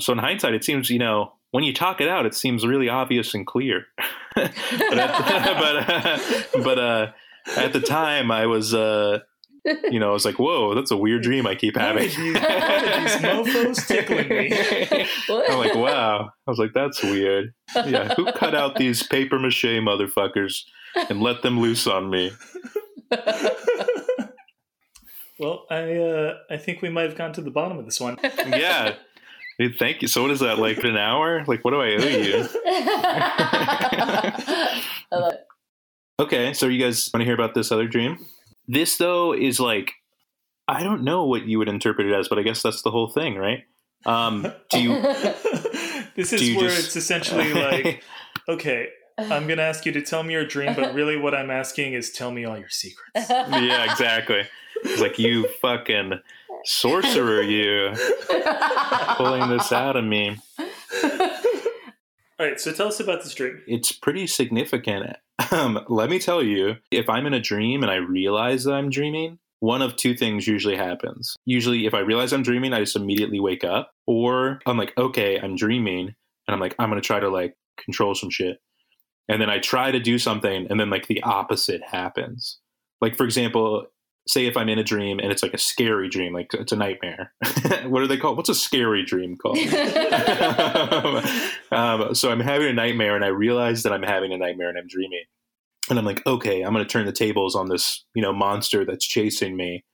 So 0.00 0.12
in 0.12 0.18
hindsight, 0.18 0.54
it 0.54 0.64
seems 0.64 0.90
you 0.90 0.98
know 0.98 1.32
when 1.52 1.64
you 1.64 1.72
talk 1.72 2.00
it 2.00 2.08
out, 2.08 2.26
it 2.26 2.34
seems 2.34 2.66
really 2.66 2.88
obvious 2.88 3.34
and 3.34 3.46
clear. 3.46 3.86
but 4.34 4.52
at, 4.98 5.58
but 5.58 5.76
uh, 5.76 6.62
but 6.64 6.78
uh, 6.78 7.12
at 7.56 7.72
the 7.72 7.80
time, 7.80 8.30
I 8.30 8.46
was 8.46 8.74
uh, 8.74 9.20
you 9.90 9.98
know 9.98 10.10
I 10.10 10.12
was 10.12 10.24
like, 10.24 10.38
whoa, 10.38 10.74
that's 10.74 10.90
a 10.90 10.96
weird 10.96 11.22
dream 11.22 11.46
I 11.46 11.54
keep 11.54 11.76
Why 11.76 11.82
having. 11.82 12.04
are 12.04 12.08
these- 12.08 12.34
why 12.34 12.54
are 12.54 13.00
these 13.02 13.16
mofos 13.16 13.86
tickling 13.86 14.28
me? 14.28 14.52
I'm 15.48 15.58
like, 15.58 15.74
wow. 15.74 16.30
I 16.46 16.50
was 16.50 16.58
like, 16.58 16.72
that's 16.74 17.02
weird. 17.02 17.52
Yeah, 17.74 18.14
who 18.14 18.30
cut 18.32 18.54
out 18.54 18.76
these 18.76 19.02
paper 19.02 19.38
mache 19.38 19.64
motherfuckers 19.64 20.62
and 21.10 21.20
let 21.20 21.42
them 21.42 21.60
loose 21.60 21.86
on 21.86 22.08
me? 22.10 22.32
well, 25.38 25.66
I 25.70 25.94
uh, 25.96 26.34
I 26.50 26.56
think 26.56 26.80
we 26.82 26.88
might 26.88 27.02
have 27.08 27.16
gone 27.16 27.32
to 27.34 27.40
the 27.42 27.50
bottom 27.50 27.78
of 27.78 27.84
this 27.84 28.00
one. 28.00 28.16
Yeah. 28.22 28.94
Hey, 29.58 29.72
thank 29.72 30.02
you. 30.02 30.08
So 30.08 30.20
what 30.22 30.30
is 30.30 30.40
that 30.40 30.58
like 30.58 30.84
an 30.84 30.96
hour? 30.98 31.42
Like 31.46 31.64
what 31.64 31.70
do 31.70 31.80
I 31.80 31.94
owe 31.94 32.06
you? 32.06 32.46
I 32.66 34.82
love 35.12 35.32
it. 35.32 35.40
Okay, 36.18 36.52
so 36.54 36.66
you 36.66 36.82
guys 36.82 37.10
want 37.12 37.20
to 37.22 37.24
hear 37.24 37.34
about 37.34 37.54
this 37.54 37.70
other 37.72 37.86
dream? 37.86 38.18
This 38.68 38.96
though 38.96 39.32
is 39.32 39.60
like 39.60 39.92
I 40.68 40.82
don't 40.82 41.02
know 41.04 41.24
what 41.24 41.46
you 41.46 41.58
would 41.58 41.68
interpret 41.68 42.06
it 42.08 42.12
as, 42.12 42.28
but 42.28 42.38
I 42.38 42.42
guess 42.42 42.62
that's 42.62 42.82
the 42.82 42.90
whole 42.90 43.08
thing, 43.08 43.36
right? 43.36 43.64
Um, 44.04 44.52
do 44.70 44.80
you? 44.80 45.00
this 46.16 46.32
is 46.32 46.42
you 46.48 46.56
where 46.58 46.68
just- 46.68 46.86
it's 46.86 46.96
essentially 46.96 47.52
like, 47.54 48.02
okay, 48.48 48.88
I'm 49.18 49.46
gonna 49.46 49.62
ask 49.62 49.86
you 49.86 49.92
to 49.92 50.02
tell 50.02 50.22
me 50.22 50.34
your 50.34 50.44
dream, 50.44 50.74
but 50.74 50.94
really 50.94 51.16
what 51.16 51.34
I'm 51.34 51.50
asking 51.50 51.94
is 51.94 52.10
tell 52.10 52.30
me 52.30 52.44
all 52.44 52.58
your 52.58 52.68
secrets. 52.68 53.10
yeah, 53.30 53.90
exactly. 53.90 54.42
It's 54.84 55.00
like 55.00 55.18
you 55.18 55.48
fucking 55.62 56.20
sorcerer, 56.64 57.42
you 57.42 57.92
pulling 59.16 59.48
this 59.48 59.72
out 59.72 59.96
of 59.96 60.04
me. 60.04 60.38
All 62.38 62.44
right, 62.46 62.60
so 62.60 62.70
tell 62.72 62.88
us 62.88 63.00
about 63.00 63.22
this 63.22 63.32
dream. 63.34 63.62
It's 63.66 63.92
pretty 63.92 64.26
significant. 64.26 65.16
Um, 65.56 65.82
let 65.88 66.10
me 66.10 66.18
tell 66.18 66.42
you, 66.42 66.74
if 66.90 67.08
I'm 67.08 67.24
in 67.24 67.32
a 67.32 67.40
dream 67.40 67.82
and 67.82 67.90
I 67.90 67.96
realize 67.96 68.64
that 68.64 68.74
I'm 68.74 68.90
dreaming, 68.90 69.38
one 69.60 69.80
of 69.80 69.96
two 69.96 70.14
things 70.14 70.46
usually 70.46 70.76
happens. 70.76 71.34
Usually, 71.46 71.86
if 71.86 71.94
I 71.94 72.00
realize 72.00 72.34
I'm 72.34 72.42
dreaming, 72.42 72.74
I 72.74 72.80
just 72.80 72.94
immediately 72.94 73.40
wake 73.40 73.64
up, 73.64 73.90
or 74.06 74.60
I'm 74.66 74.76
like, 74.76 74.92
okay, 74.98 75.40
I'm 75.40 75.56
dreaming, 75.56 76.08
and 76.08 76.54
I'm 76.54 76.60
like, 76.60 76.74
I'm 76.78 76.90
gonna 76.90 77.00
try 77.00 77.20
to 77.20 77.30
like 77.30 77.56
control 77.78 78.14
some 78.14 78.28
shit. 78.28 78.58
And 79.30 79.40
then 79.40 79.48
I 79.48 79.58
try 79.58 79.90
to 79.90 79.98
do 79.98 80.18
something, 80.18 80.66
and 80.68 80.78
then 80.78 80.90
like 80.90 81.06
the 81.06 81.22
opposite 81.22 81.82
happens. 81.82 82.58
Like, 83.00 83.16
for 83.16 83.24
example, 83.24 83.86
say 84.28 84.44
if 84.44 84.58
I'm 84.58 84.68
in 84.68 84.78
a 84.78 84.84
dream 84.84 85.20
and 85.20 85.32
it's 85.32 85.42
like 85.42 85.54
a 85.54 85.58
scary 85.58 86.10
dream, 86.10 86.34
like 86.34 86.52
it's 86.52 86.72
a 86.72 86.76
nightmare. 86.76 87.32
what 87.86 88.02
are 88.02 88.06
they 88.06 88.18
called? 88.18 88.36
What's 88.36 88.50
a 88.50 88.54
scary 88.54 89.04
dream 89.04 89.36
called? 89.36 89.58
um, 91.72 92.14
so 92.14 92.30
I'm 92.30 92.40
having 92.40 92.68
a 92.68 92.74
nightmare 92.74 93.16
and 93.16 93.24
I 93.24 93.28
realize 93.28 93.84
that 93.84 93.92
I'm 93.92 94.02
having 94.02 94.32
a 94.32 94.38
nightmare 94.38 94.68
and 94.68 94.76
I'm 94.76 94.88
dreaming. 94.88 95.24
And 95.88 95.98
I'm 95.98 96.04
like, 96.04 96.26
okay, 96.26 96.62
I'm 96.62 96.72
going 96.72 96.84
to 96.84 96.90
turn 96.90 97.06
the 97.06 97.12
tables 97.12 97.54
on 97.54 97.68
this, 97.68 98.04
you 98.14 98.22
know, 98.22 98.32
monster 98.32 98.84
that's 98.84 99.06
chasing 99.06 99.56
me. 99.56 99.84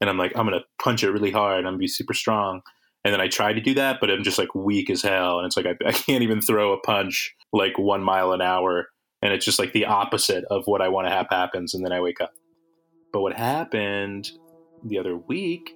And 0.00 0.10
I'm 0.10 0.18
like, 0.18 0.32
I'm 0.36 0.46
going 0.46 0.58
to 0.58 0.66
punch 0.82 1.02
it 1.02 1.10
really 1.10 1.30
hard. 1.30 1.58
I'm 1.58 1.64
going 1.64 1.74
to 1.74 1.78
be 1.78 1.88
super 1.88 2.14
strong. 2.14 2.60
And 3.04 3.14
then 3.14 3.20
I 3.20 3.28
try 3.28 3.52
to 3.52 3.60
do 3.60 3.74
that, 3.74 3.98
but 4.00 4.10
I'm 4.10 4.22
just 4.22 4.38
like 4.38 4.54
weak 4.54 4.90
as 4.90 5.02
hell. 5.02 5.38
And 5.38 5.46
it's 5.46 5.56
like, 5.56 5.66
I, 5.66 5.74
I 5.88 5.92
can't 5.92 6.22
even 6.22 6.40
throw 6.40 6.72
a 6.72 6.80
punch 6.80 7.34
like 7.52 7.78
one 7.78 8.02
mile 8.02 8.32
an 8.32 8.42
hour. 8.42 8.88
And 9.22 9.32
it's 9.32 9.44
just 9.44 9.58
like 9.58 9.72
the 9.72 9.86
opposite 9.86 10.44
of 10.50 10.64
what 10.66 10.82
I 10.82 10.88
want 10.88 11.06
to 11.06 11.12
have 11.12 11.26
happens. 11.30 11.74
And 11.74 11.84
then 11.84 11.92
I 11.92 12.00
wake 12.00 12.20
up. 12.20 12.32
But 13.12 13.20
what 13.22 13.34
happened 13.34 14.30
the 14.84 14.98
other 14.98 15.16
week 15.16 15.74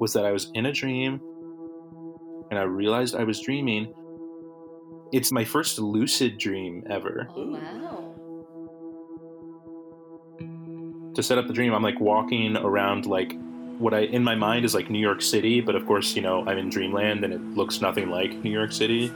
was 0.00 0.12
that 0.14 0.24
I 0.24 0.32
was 0.32 0.50
in 0.54 0.66
a 0.66 0.72
dream 0.72 1.20
and 2.50 2.58
I 2.58 2.62
realized 2.62 3.14
I 3.14 3.24
was 3.24 3.40
dreaming. 3.40 3.92
It's 5.12 5.30
my 5.30 5.44
first 5.44 5.78
lucid 5.78 6.38
dream 6.38 6.84
ever. 6.88 7.28
Wow. 7.36 8.13
To 11.14 11.22
set 11.22 11.38
up 11.38 11.46
the 11.46 11.52
dream, 11.52 11.72
I'm 11.72 11.82
like 11.82 12.00
walking 12.00 12.56
around 12.56 13.06
like 13.06 13.36
what 13.78 13.94
I 13.94 14.00
in 14.00 14.24
my 14.24 14.34
mind 14.34 14.64
is 14.64 14.74
like 14.74 14.90
New 14.90 14.98
York 14.98 15.22
City, 15.22 15.60
but 15.60 15.74
of 15.74 15.86
course, 15.86 16.14
you 16.16 16.22
know, 16.22 16.44
I'm 16.46 16.58
in 16.58 16.70
dreamland 16.70 17.24
and 17.24 17.32
it 17.32 17.40
looks 17.40 17.80
nothing 17.80 18.10
like 18.10 18.32
New 18.44 18.50
York 18.50 18.72
City. 18.72 19.12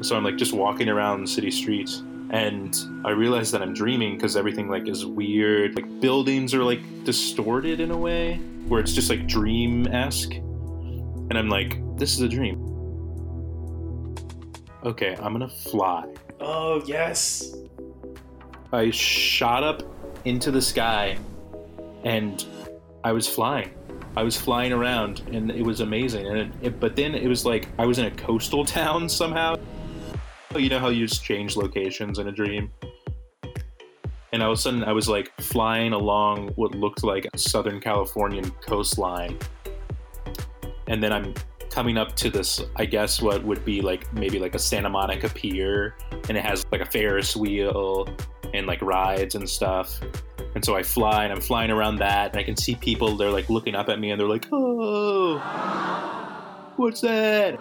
So 0.00 0.16
I'm 0.16 0.24
like 0.24 0.36
just 0.36 0.52
walking 0.52 0.88
around 0.88 1.28
city 1.28 1.50
streets 1.50 2.02
and 2.30 2.76
I 3.04 3.10
realize 3.10 3.50
that 3.52 3.62
I'm 3.62 3.72
dreaming 3.72 4.16
because 4.16 4.36
everything 4.36 4.68
like 4.68 4.88
is 4.88 5.06
weird. 5.06 5.74
Like 5.76 6.00
buildings 6.00 6.54
are 6.54 6.62
like 6.62 6.80
distorted 7.04 7.80
in 7.80 7.90
a 7.90 7.96
way 7.96 8.36
where 8.68 8.80
it's 8.80 8.92
just 8.92 9.08
like 9.08 9.26
dream 9.26 9.86
esque, 9.88 10.32
and 10.34 11.38
I'm 11.38 11.48
like, 11.48 11.80
this 11.96 12.14
is 12.14 12.20
a 12.20 12.28
dream. 12.28 12.64
Okay, 14.84 15.16
I'm 15.20 15.32
gonna 15.32 15.48
fly. 15.48 16.06
Oh, 16.40 16.82
yes. 16.84 17.56
I 18.72 18.90
shot 18.90 19.64
up 19.64 19.82
into 20.26 20.50
the 20.50 20.60
sky, 20.60 21.18
and 22.08 22.46
I 23.04 23.12
was 23.12 23.28
flying. 23.28 23.70
I 24.16 24.22
was 24.22 24.34
flying 24.34 24.72
around, 24.72 25.20
and 25.30 25.50
it 25.50 25.62
was 25.62 25.80
amazing. 25.80 26.26
And 26.26 26.38
it, 26.38 26.52
it, 26.62 26.80
but 26.80 26.96
then 26.96 27.14
it 27.14 27.28
was 27.28 27.44
like 27.44 27.68
I 27.78 27.84
was 27.84 27.98
in 27.98 28.06
a 28.06 28.10
coastal 28.10 28.64
town 28.78 29.08
somehow. 29.10 29.56
You 30.56 30.70
know 30.70 30.78
how 30.78 30.88
you 30.88 31.06
just 31.06 31.22
change 31.22 31.54
locations 31.56 32.18
in 32.18 32.28
a 32.28 32.32
dream? 32.32 32.72
And 34.32 34.42
all 34.42 34.52
of 34.52 34.58
a 34.58 34.60
sudden, 34.60 34.84
I 34.84 34.92
was 34.92 35.06
like 35.06 35.38
flying 35.40 35.92
along 35.92 36.48
what 36.56 36.74
looked 36.74 37.04
like 37.04 37.28
a 37.34 37.38
Southern 37.38 37.78
Californian 37.78 38.50
coastline. 38.66 39.38
And 40.86 41.02
then 41.02 41.12
I'm 41.12 41.34
coming 41.68 41.98
up 41.98 42.16
to 42.16 42.30
this, 42.30 42.62
I 42.76 42.86
guess, 42.86 43.20
what 43.20 43.44
would 43.44 43.64
be 43.66 43.82
like 43.82 44.10
maybe 44.14 44.38
like 44.38 44.54
a 44.54 44.58
Santa 44.58 44.88
Monica 44.88 45.28
pier. 45.28 45.94
And 46.28 46.38
it 46.38 46.44
has 46.44 46.64
like 46.72 46.80
a 46.80 46.86
Ferris 46.86 47.36
wheel 47.36 48.08
and 48.54 48.66
like 48.66 48.80
rides 48.80 49.34
and 49.34 49.48
stuff. 49.48 50.00
And 50.54 50.64
so 50.64 50.76
I 50.76 50.82
fly 50.82 51.24
and 51.24 51.32
I'm 51.32 51.40
flying 51.40 51.70
around 51.70 51.96
that. 51.96 52.30
And 52.30 52.40
I 52.40 52.42
can 52.42 52.56
see 52.56 52.74
people, 52.74 53.16
they're 53.16 53.30
like 53.30 53.48
looking 53.48 53.74
up 53.74 53.88
at 53.88 54.00
me 54.00 54.10
and 54.10 54.20
they're 54.20 54.28
like, 54.28 54.48
oh, 54.50 55.38
what's 56.76 57.00
that? 57.02 57.58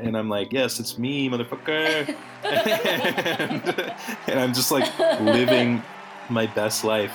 And 0.00 0.16
I'm 0.16 0.28
like, 0.28 0.52
yes, 0.52 0.80
it's 0.80 0.98
me, 0.98 1.28
motherfucker. 1.28 2.16
and, 2.44 3.94
and 4.28 4.40
I'm 4.40 4.52
just 4.52 4.70
like 4.70 4.98
living 5.20 5.82
my 6.28 6.46
best 6.46 6.84
life. 6.84 7.12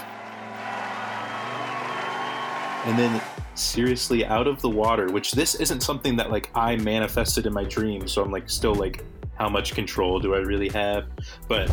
And 2.86 2.98
then 2.98 3.22
seriously 3.56 4.26
out 4.26 4.48
of 4.48 4.62
the 4.62 4.70
water, 4.70 5.08
which 5.12 5.34
this 5.34 5.56
isn't 5.56 5.82
something 5.82 6.16
that 6.16 6.32
like 6.32 6.50
I 6.56 6.78
manifested 6.78 7.46
in 7.46 7.54
my 7.54 7.66
dream, 7.66 8.08
so 8.08 8.24
I'm 8.24 8.32
like 8.32 8.50
still 8.50 8.74
like 8.74 9.04
how 9.36 9.50
much 9.50 9.74
control 9.74 10.20
do 10.20 10.34
I 10.36 10.40
really 10.40 10.70
have? 10.70 11.08
But 11.48 11.70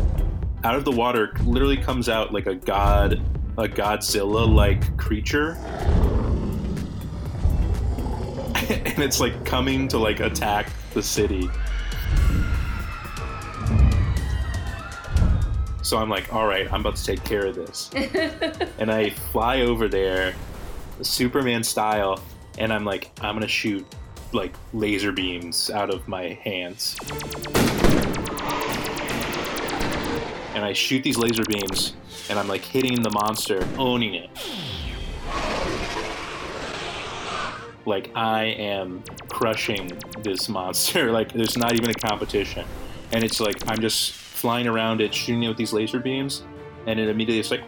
out 0.66 0.74
of 0.74 0.84
the 0.84 0.90
water 0.90 1.32
literally 1.44 1.76
comes 1.76 2.08
out 2.08 2.32
like 2.32 2.46
a 2.46 2.54
god 2.56 3.22
a 3.56 3.68
Godzilla 3.68 4.52
like 4.52 4.96
creature. 4.96 5.52
and 8.68 8.98
it's 8.98 9.20
like 9.20 9.44
coming 9.44 9.86
to 9.86 9.96
like 9.96 10.18
attack 10.18 10.72
the 10.92 11.04
city. 11.04 11.48
So 15.82 15.98
I'm 15.98 16.10
like, 16.10 16.34
all 16.34 16.48
right, 16.48 16.66
I'm 16.72 16.80
about 16.80 16.96
to 16.96 17.04
take 17.04 17.22
care 17.22 17.46
of 17.46 17.54
this. 17.54 17.88
and 18.80 18.90
I 18.90 19.10
fly 19.10 19.60
over 19.60 19.86
there, 19.86 20.34
Superman 21.00 21.62
style, 21.62 22.18
and 22.58 22.72
I'm 22.72 22.84
like, 22.84 23.12
I'm 23.20 23.36
gonna 23.36 23.46
shoot 23.46 23.86
like 24.32 24.56
laser 24.74 25.12
beams 25.12 25.70
out 25.70 25.90
of 25.90 26.08
my 26.08 26.30
hands. 26.42 26.96
And 30.56 30.64
I 30.64 30.72
shoot 30.72 31.02
these 31.02 31.18
laser 31.18 31.44
beams, 31.44 31.92
and 32.30 32.38
I'm 32.38 32.48
like 32.48 32.64
hitting 32.64 33.02
the 33.02 33.10
monster, 33.10 33.68
owning 33.76 34.14
it. 34.14 34.30
Like 37.84 38.10
I 38.16 38.44
am 38.44 39.04
crushing 39.28 39.92
this 40.22 40.48
monster. 40.48 41.12
Like 41.16 41.30
there's 41.32 41.58
not 41.58 41.74
even 41.74 41.90
a 41.90 41.94
competition, 41.94 42.64
and 43.12 43.22
it's 43.22 43.38
like 43.38 43.56
I'm 43.70 43.80
just 43.80 44.12
flying 44.12 44.66
around 44.66 45.02
it, 45.02 45.14
shooting 45.14 45.42
it 45.42 45.48
with 45.48 45.58
these 45.58 45.74
laser 45.74 46.00
beams, 46.00 46.42
and 46.86 46.98
it 46.98 47.10
immediately 47.10 47.40
it's 47.40 47.50
like, 47.50 47.62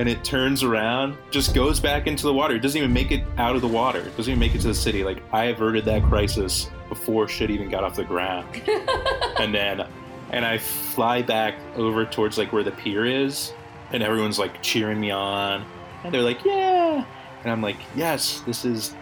and 0.00 0.08
it 0.08 0.24
turns 0.24 0.62
around, 0.62 1.14
just 1.30 1.54
goes 1.54 1.78
back 1.78 2.06
into 2.06 2.22
the 2.22 2.32
water. 2.32 2.54
It 2.54 2.60
doesn't 2.60 2.78
even 2.78 2.90
make 2.90 3.12
it 3.12 3.22
out 3.36 3.54
of 3.54 3.60
the 3.60 3.68
water. 3.68 4.00
It 4.00 4.16
doesn't 4.16 4.30
even 4.30 4.40
make 4.40 4.54
it 4.54 4.62
to 4.62 4.68
the 4.68 4.74
city. 4.74 5.04
Like 5.04 5.22
I 5.30 5.44
averted 5.44 5.84
that 5.84 6.02
crisis 6.04 6.70
before 6.88 7.28
shit 7.28 7.50
even 7.50 7.68
got 7.68 7.84
off 7.84 7.96
the 7.96 8.04
ground, 8.04 8.48
and 9.38 9.54
then, 9.54 9.86
and 10.30 10.46
I 10.46 10.56
fly 10.56 11.20
back 11.20 11.56
over 11.76 12.06
towards 12.06 12.38
like 12.38 12.50
where 12.50 12.62
the 12.62 12.70
pier 12.70 13.04
is, 13.04 13.52
and 13.92 14.02
everyone's 14.02 14.38
like 14.38 14.62
cheering 14.62 14.98
me 14.98 15.10
on, 15.10 15.66
and 16.02 16.14
they're 16.14 16.22
like, 16.22 16.46
yeah, 16.46 17.04
and 17.42 17.52
I'm 17.52 17.60
like, 17.60 17.76
yes, 17.94 18.40
this 18.46 18.64
is 18.64 18.94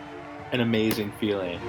an 0.50 0.58
amazing 0.58 1.12
feeling. 1.20 1.60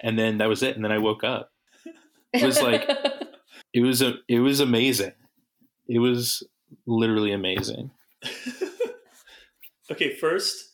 And 0.00 0.18
then 0.18 0.38
that 0.38 0.48
was 0.48 0.64
it. 0.64 0.74
And 0.74 0.84
then 0.84 0.92
I 0.92 0.98
woke 0.98 1.22
up. 1.22 1.52
It 2.32 2.44
was 2.44 2.60
like 2.60 2.88
it 3.72 3.80
was 3.80 4.02
a 4.02 4.14
it 4.28 4.40
was 4.40 4.60
amazing. 4.60 5.12
It 5.88 5.98
was 5.98 6.42
literally 6.86 7.32
amazing. 7.32 7.90
okay, 9.90 10.14
first, 10.14 10.72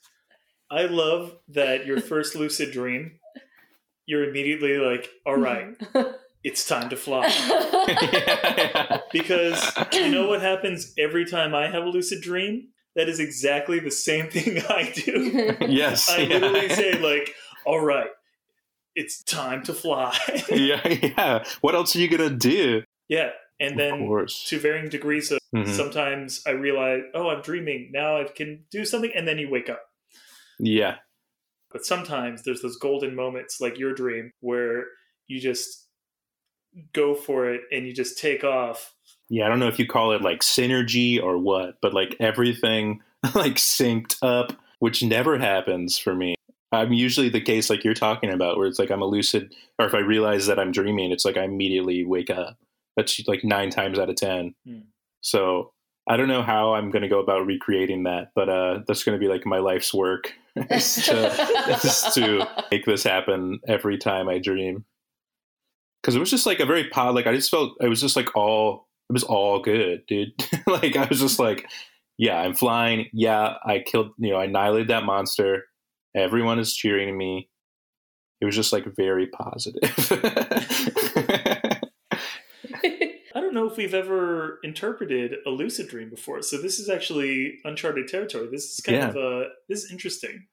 I 0.71 0.87
love 0.87 1.37
that 1.49 1.87
your 1.87 2.01
first 2.01 2.35
lucid 2.35 2.73
dream, 2.73 3.21
you're 4.07 4.29
immediately 4.29 4.79
like, 4.79 5.09
all 5.25 5.37
right, 5.37 5.77
it's 6.45 6.67
time 6.67 6.89
to 6.91 6.97
fly. 6.97 7.27
yeah, 7.89 8.99
Because 9.13 9.73
you 9.93 10.11
know 10.11 10.27
what 10.27 10.41
happens 10.41 10.93
every 10.99 11.25
time 11.25 11.55
I 11.55 11.69
have 11.69 11.85
a 11.85 11.89
lucid 11.89 12.23
dream? 12.23 12.69
That 12.97 13.09
is 13.09 13.19
exactly 13.19 13.81
the 13.81 13.91
same 13.91 14.31
thing 14.31 14.63
I 14.69 14.93
do. 14.95 15.57
Yes. 15.69 16.09
I 16.09 16.19
yeah. 16.19 16.39
literally 16.39 16.69
say, 16.69 16.93
like, 17.01 17.35
all 17.67 17.81
right, 17.81 18.07
it's 18.97 19.23
time 19.25 19.63
to 19.65 19.73
fly. 19.75 20.17
yeah, 20.51 20.87
yeah. 20.89 21.45
What 21.61 21.75
else 21.75 21.95
are 21.97 21.99
you 22.01 22.09
gonna 22.09 22.31
do? 22.31 22.83
yeah. 23.09 23.31
And 23.61 23.79
then 23.79 24.09
to 24.47 24.59
varying 24.59 24.89
degrees 24.89 25.31
of 25.31 25.39
Mhm. 25.55 25.69
sometimes 25.69 26.43
I 26.45 26.51
realize, 26.51 27.03
oh, 27.15 27.29
I'm 27.29 27.41
dreaming. 27.41 27.91
Now 27.93 28.21
I 28.21 28.25
can 28.25 28.65
do 28.73 28.85
something. 28.85 29.13
And 29.15 29.29
then 29.29 29.39
you 29.39 29.49
wake 29.49 29.71
up. 29.71 29.81
Yeah. 30.59 30.97
But 31.71 31.87
sometimes 31.87 32.43
there's 32.43 32.63
those 32.63 32.77
golden 32.77 33.15
moments 33.15 33.61
like 33.61 33.79
your 33.79 33.95
dream 33.95 34.33
where 34.41 34.87
you 35.29 35.39
just 35.41 35.87
go 36.93 37.15
for 37.15 37.49
it 37.49 37.63
and 37.71 37.87
you 37.87 37.93
just 37.95 38.19
take 38.19 38.43
off. 38.43 38.93
Yeah, 39.31 39.47
I 39.47 39.49
don't 39.49 39.61
know 39.61 39.69
if 39.69 39.79
you 39.79 39.87
call 39.87 40.13
it 40.13 40.21
like 40.23 40.41
synergy 40.41 41.23
or 41.23 41.39
what, 41.39 41.77
but 41.81 41.95
like 41.95 42.17
everything 42.19 43.03
like 43.37 43.55
synced 43.55 44.17
up, 44.21 44.53
which 44.81 45.03
never 45.05 45.39
happens 45.39 45.97
for 45.97 46.15
me. 46.15 46.35
I'm 46.75 46.93
usually 46.93 47.29
the 47.29 47.41
case 47.41 47.71
like 47.71 47.85
you're 47.85 47.95
talking 47.95 48.31
about, 48.31 48.57
where 48.57 48.67
it's 48.67 48.79
like 48.79 48.91
I'm 48.91 49.03
a 49.03 49.07
lucid, 49.07 49.55
or 49.79 49.87
if 49.87 49.95
I 49.95 49.99
realize 49.99 50.47
that 50.47 50.59
I'm 50.59 50.73
dreaming, 50.73 51.11
it's 51.11 51.25
like 51.25 51.37
I 51.37 51.45
immediately 51.45 52.05
wake 52.05 52.31
up 52.31 52.57
That's 52.97 53.21
like 53.27 53.45
nine 53.45 53.71
times 53.71 53.99
out 53.99 54.11
of 54.11 54.17
10. 54.17 54.55
Hmm. 54.67 54.79
So 55.21 55.73
I 56.09 56.17
don't 56.17 56.29
know 56.29 56.43
how 56.43 56.75
I'm 56.75 56.91
going 56.91 57.03
to 57.03 57.09
go 57.09 57.21
about 57.21 57.47
recreating 57.47 58.05
that, 58.05 58.33
but 58.35 58.49
uh, 58.49 58.81
that's 58.87 59.05
going 59.05 59.19
to 59.19 59.25
be 59.25 59.33
like 59.33 59.47
my 59.47 59.59
life's 59.59 59.95
work 59.95 60.33
is 60.71 60.97
to, 61.07 61.31
is 61.85 62.15
to 62.15 62.47
make 62.71 62.85
this 62.85 63.03
happen 63.03 63.61
every 63.67 63.99
time 63.99 64.29
I 64.29 64.39
dream. 64.39 64.85
Because 66.03 66.15
it 66.15 66.21
was 66.21 66.31
just 66.31 66.45
like 66.45 66.61
a 66.61 66.67
very 66.67 66.89
pod, 66.91 67.15
like 67.15 67.27
I 67.27 67.35
just 67.35 67.51
felt 67.51 67.79
it 67.81 67.89
was 67.89 68.01
just 68.01 68.17
like 68.17 68.37
all 68.37 68.87
it 69.09 69.13
was 69.13 69.23
all 69.23 69.61
good, 69.61 70.05
dude. 70.07 70.33
like 70.67 70.97
I 70.97 71.07
was 71.07 71.21
just 71.21 71.39
like, 71.39 71.67
yeah, 72.19 72.39
I'm 72.39 72.55
flying. 72.55 73.09
Yeah, 73.13 73.55
I 73.65 73.81
killed, 73.81 74.13
you 74.19 74.31
know, 74.31 74.37
I 74.37 74.45
annihilated 74.45 74.89
that 74.89 75.05
monster. 75.05 75.65
Everyone 76.15 76.59
is 76.59 76.75
cheering 76.75 77.17
me. 77.17 77.49
It 78.41 78.45
was 78.45 78.55
just 78.55 78.73
like 78.73 78.85
very 78.97 79.27
positive. 79.27 79.81
I 83.37 83.41
don't 83.41 83.55
know 83.55 83.69
if 83.69 83.77
we've 83.77 83.95
ever 83.95 84.59
interpreted 84.63 85.37
a 85.47 85.51
lucid 85.51 85.89
dream 85.89 86.11
before, 86.11 86.43
so 86.43 86.57
this 86.61 86.79
is 86.79 86.89
actually 86.89 87.59
uncharted 87.65 88.09
territory. 88.09 88.49
This 88.51 88.73
is 88.73 88.81
kind 88.81 88.99
Yeah. 88.99 89.09
of 89.11 89.17
uh, 89.17 89.49
this 89.69 89.85
is 89.85 89.91
interesting, 89.91 90.47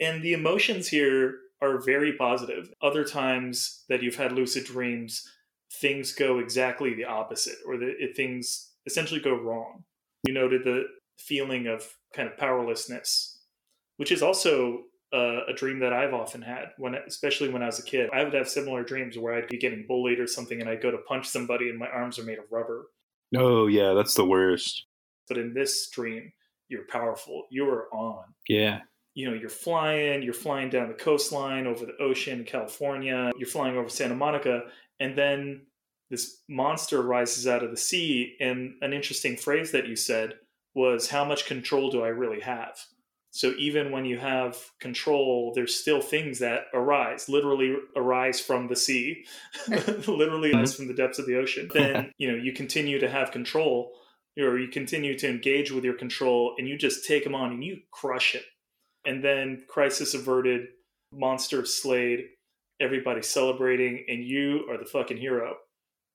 and 0.00 0.22
the 0.22 0.32
emotions 0.34 0.88
here 0.88 1.36
are 1.62 1.78
very 1.80 2.12
positive. 2.12 2.72
Other 2.82 3.04
times 3.04 3.84
that 3.88 4.02
you've 4.02 4.16
had 4.16 4.32
lucid 4.32 4.64
dreams, 4.64 5.26
things 5.72 6.12
go 6.12 6.38
exactly 6.38 6.92
the 6.94 7.04
opposite, 7.06 7.56
or 7.66 7.76
the 7.78 7.94
it, 7.98 8.16
things 8.16 8.72
essentially 8.86 9.20
go 9.20 9.34
wrong. 9.34 9.84
You 10.26 10.34
noted 10.34 10.64
the 10.64 10.84
feeling 11.18 11.66
of 11.66 11.96
kind 12.14 12.28
of 12.28 12.36
powerlessness, 12.36 13.35
which 13.96 14.12
is 14.12 14.22
also 14.22 14.82
uh, 15.12 15.44
a 15.48 15.52
dream 15.54 15.78
that 15.80 15.92
I've 15.92 16.14
often 16.14 16.42
had 16.42 16.72
when, 16.78 16.94
especially 16.94 17.48
when 17.48 17.62
I 17.62 17.66
was 17.66 17.78
a 17.78 17.84
kid. 17.84 18.10
I 18.12 18.24
would 18.24 18.34
have 18.34 18.48
similar 18.48 18.82
dreams 18.82 19.16
where 19.16 19.34
I'd 19.34 19.48
be 19.48 19.58
getting 19.58 19.86
bullied 19.86 20.18
or 20.18 20.26
something, 20.26 20.60
and 20.60 20.68
I'd 20.68 20.82
go 20.82 20.90
to 20.90 20.98
punch 20.98 21.28
somebody, 21.28 21.68
and 21.68 21.78
my 21.78 21.88
arms 21.88 22.18
are 22.18 22.24
made 22.24 22.38
of 22.38 22.44
rubber. 22.50 22.86
oh 23.36 23.66
yeah, 23.66 23.94
that's 23.94 24.14
the 24.14 24.26
worst. 24.26 24.86
But 25.28 25.38
in 25.38 25.54
this 25.54 25.88
dream, 25.90 26.32
you're 26.68 26.86
powerful. 26.88 27.44
You're 27.50 27.86
on. 27.92 28.24
Yeah. 28.48 28.80
You 29.14 29.30
know, 29.30 29.36
you're 29.36 29.48
flying. 29.48 30.22
You're 30.22 30.34
flying 30.34 30.70
down 30.70 30.88
the 30.88 30.94
coastline 30.94 31.66
over 31.66 31.86
the 31.86 31.96
ocean, 32.00 32.44
California. 32.44 33.32
You're 33.38 33.48
flying 33.48 33.76
over 33.76 33.88
Santa 33.88 34.14
Monica, 34.14 34.62
and 35.00 35.16
then 35.16 35.66
this 36.10 36.42
monster 36.48 37.02
rises 37.02 37.46
out 37.46 37.64
of 37.64 37.70
the 37.70 37.76
sea. 37.76 38.36
And 38.40 38.74
an 38.82 38.92
interesting 38.92 39.36
phrase 39.36 39.72
that 39.72 39.86
you 39.86 39.96
said 39.96 40.34
was, 40.74 41.08
"How 41.08 41.24
much 41.24 41.46
control 41.46 41.90
do 41.90 42.02
I 42.02 42.08
really 42.08 42.40
have?" 42.40 42.78
So 43.36 43.52
even 43.58 43.92
when 43.92 44.06
you 44.06 44.16
have 44.16 44.56
control, 44.80 45.52
there's 45.54 45.74
still 45.74 46.00
things 46.00 46.38
that 46.38 46.68
arise, 46.72 47.28
literally 47.28 47.76
arise 47.94 48.40
from 48.40 48.68
the 48.68 48.76
sea, 48.76 49.26
hmm. 49.66 49.74
literally 50.10 50.48
mm-hmm. 50.48 50.58
arise 50.58 50.74
from 50.74 50.88
the 50.88 50.94
depths 50.94 51.18
of 51.18 51.26
the 51.26 51.36
ocean. 51.36 51.68
Then 51.72 52.12
you 52.18 52.32
know 52.32 52.38
you 52.38 52.54
continue 52.54 52.98
to 52.98 53.10
have 53.10 53.32
control, 53.32 53.92
or 54.38 54.58
you 54.58 54.68
continue 54.68 55.18
to 55.18 55.28
engage 55.28 55.70
with 55.70 55.84
your 55.84 55.92
control, 55.92 56.54
and 56.56 56.66
you 56.66 56.78
just 56.78 57.04
take 57.04 57.24
them 57.24 57.34
on 57.34 57.52
and 57.52 57.62
you 57.62 57.80
crush 57.90 58.34
it. 58.34 58.44
And 59.04 59.22
then 59.22 59.64
crisis 59.68 60.14
averted, 60.14 60.68
monster 61.12 61.66
slayed, 61.66 62.24
everybody 62.80 63.20
celebrating, 63.20 64.06
and 64.08 64.24
you 64.24 64.64
are 64.70 64.78
the 64.78 64.86
fucking 64.86 65.18
hero. 65.18 65.56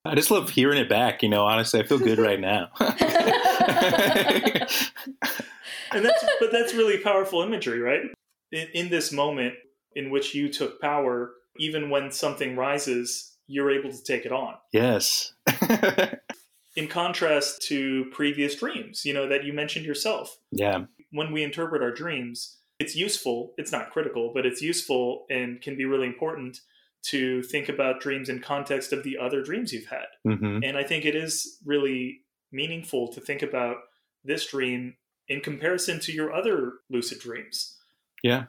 I 0.04 0.16
just 0.16 0.32
love 0.32 0.50
hearing 0.50 0.78
it 0.78 0.88
back. 0.88 1.22
You 1.22 1.28
know, 1.28 1.44
honestly, 1.44 1.78
I 1.78 1.84
feel 1.84 2.00
good 2.00 2.18
right 2.18 2.40
now. 2.40 2.70
and 5.94 6.04
that's 6.04 6.24
but 6.40 6.52
that's 6.52 6.74
really 6.74 6.98
powerful 6.98 7.42
imagery 7.42 7.80
right? 7.80 8.02
In, 8.50 8.68
in 8.74 8.90
this 8.90 9.12
moment 9.12 9.54
in 9.94 10.10
which 10.10 10.34
you 10.34 10.48
took 10.52 10.80
power 10.80 11.32
even 11.58 11.90
when 11.90 12.10
something 12.10 12.56
rises 12.56 13.36
you're 13.46 13.70
able 13.70 13.90
to 13.90 14.02
take 14.02 14.24
it 14.24 14.32
on. 14.32 14.54
Yes. 14.72 15.34
in 16.76 16.88
contrast 16.88 17.62
to 17.62 18.06
previous 18.12 18.56
dreams 18.56 19.04
you 19.04 19.12
know 19.12 19.28
that 19.28 19.44
you 19.44 19.52
mentioned 19.52 19.84
yourself. 19.84 20.38
Yeah. 20.50 20.84
when 21.10 21.32
we 21.32 21.42
interpret 21.42 21.82
our 21.82 21.92
dreams 21.92 22.58
it's 22.78 22.96
useful 22.96 23.52
it's 23.58 23.72
not 23.72 23.90
critical 23.90 24.32
but 24.34 24.46
it's 24.46 24.62
useful 24.62 25.26
and 25.30 25.60
can 25.60 25.76
be 25.76 25.84
really 25.84 26.06
important 26.06 26.58
to 27.04 27.42
think 27.42 27.68
about 27.68 28.00
dreams 28.00 28.28
in 28.28 28.38
context 28.38 28.92
of 28.92 29.02
the 29.02 29.18
other 29.18 29.42
dreams 29.42 29.72
you've 29.72 29.86
had. 29.86 30.06
Hmm 30.24 30.60
and 30.62 30.76
I 30.76 30.84
think 30.84 31.04
it 31.04 31.14
is 31.14 31.58
really 31.64 32.20
meaningful 32.52 33.08
to 33.08 33.20
think 33.20 33.42
about 33.42 33.76
this 34.24 34.46
dream 34.46 34.94
in 35.32 35.40
comparison 35.40 36.00
to 36.00 36.12
your 36.12 36.32
other 36.32 36.74
lucid 36.90 37.18
dreams. 37.18 37.78
Yeah. 38.22 38.44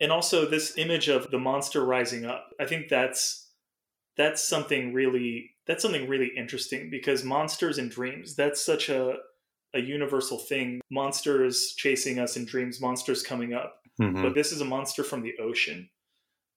And 0.00 0.12
also 0.12 0.46
this 0.46 0.78
image 0.78 1.08
of 1.08 1.30
the 1.30 1.38
monster 1.38 1.84
rising 1.84 2.24
up. 2.24 2.50
I 2.60 2.66
think 2.66 2.88
that's 2.88 3.48
that's 4.16 4.46
something 4.46 4.92
really 4.92 5.50
that's 5.66 5.82
something 5.82 6.08
really 6.08 6.30
interesting 6.36 6.90
because 6.90 7.24
monsters 7.24 7.78
in 7.78 7.88
dreams, 7.88 8.36
that's 8.36 8.64
such 8.64 8.88
a 8.88 9.16
a 9.74 9.80
universal 9.80 10.38
thing. 10.38 10.80
Monsters 10.90 11.74
chasing 11.76 12.18
us 12.18 12.36
in 12.36 12.44
dreams, 12.44 12.80
monsters 12.80 13.22
coming 13.22 13.52
up 13.52 13.78
hmm 13.98 14.22
but 14.22 14.34
this 14.34 14.52
is 14.52 14.60
a 14.60 14.64
monster 14.64 15.04
from 15.04 15.22
the 15.22 15.34
ocean 15.40 15.88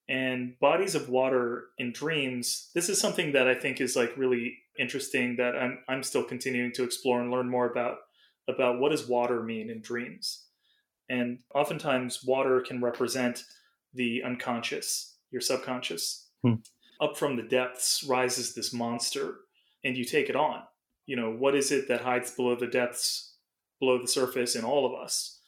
and 0.08 0.58
bodies 0.60 0.96
of 0.96 1.10
water 1.10 1.66
in 1.78 1.92
dreams 1.92 2.70
this 2.74 2.90
is 2.90 3.00
something 3.00 3.34
that 3.34 3.48
i 3.48 3.54
think 3.54 3.82
is 3.82 3.96
like 3.96 4.16
really 4.18 4.58
interesting 4.80 5.36
that 5.36 5.56
i'm, 5.56 5.80
I'm 5.88 6.04
still 6.04 6.24
continuing 6.24 6.72
to 6.74 6.84
explore 6.84 7.22
and 7.22 7.32
learn 7.32 7.50
more 7.50 7.70
about 7.70 7.98
about 8.52 8.80
what 8.80 8.92
does 8.92 9.08
water 9.08 9.42
mean 9.42 9.70
in 9.70 9.82
dreams. 9.82 10.46
And 11.10 11.40
oftentimes 11.54 12.24
water 12.24 12.62
can 12.62 12.82
represent 12.82 13.44
the 13.94 14.24
unconscious 14.24 15.12
your 15.32 15.42
subconscious. 15.42 16.28
Hmm. 16.44 16.56
up 17.00 17.18
from 17.18 17.36
the 17.36 17.44
depths 17.44 18.04
rises 18.04 18.56
this 18.56 18.74
monster 18.74 19.36
and 19.84 19.96
you 19.96 20.04
take 20.04 20.30
it 20.30 20.36
on. 20.36 20.64
You 21.06 21.16
know 21.16 21.32
what 21.32 21.56
is 21.56 21.72
it 21.72 21.88
that 21.88 22.02
hides 22.02 22.32
below 22.32 22.56
the 22.56 22.68
depths 22.68 23.36
below 23.80 24.00
the 24.00 24.08
surface 24.08 24.56
in 24.56 24.64
all 24.64 24.86
of 24.86 25.00
us? 25.00 25.40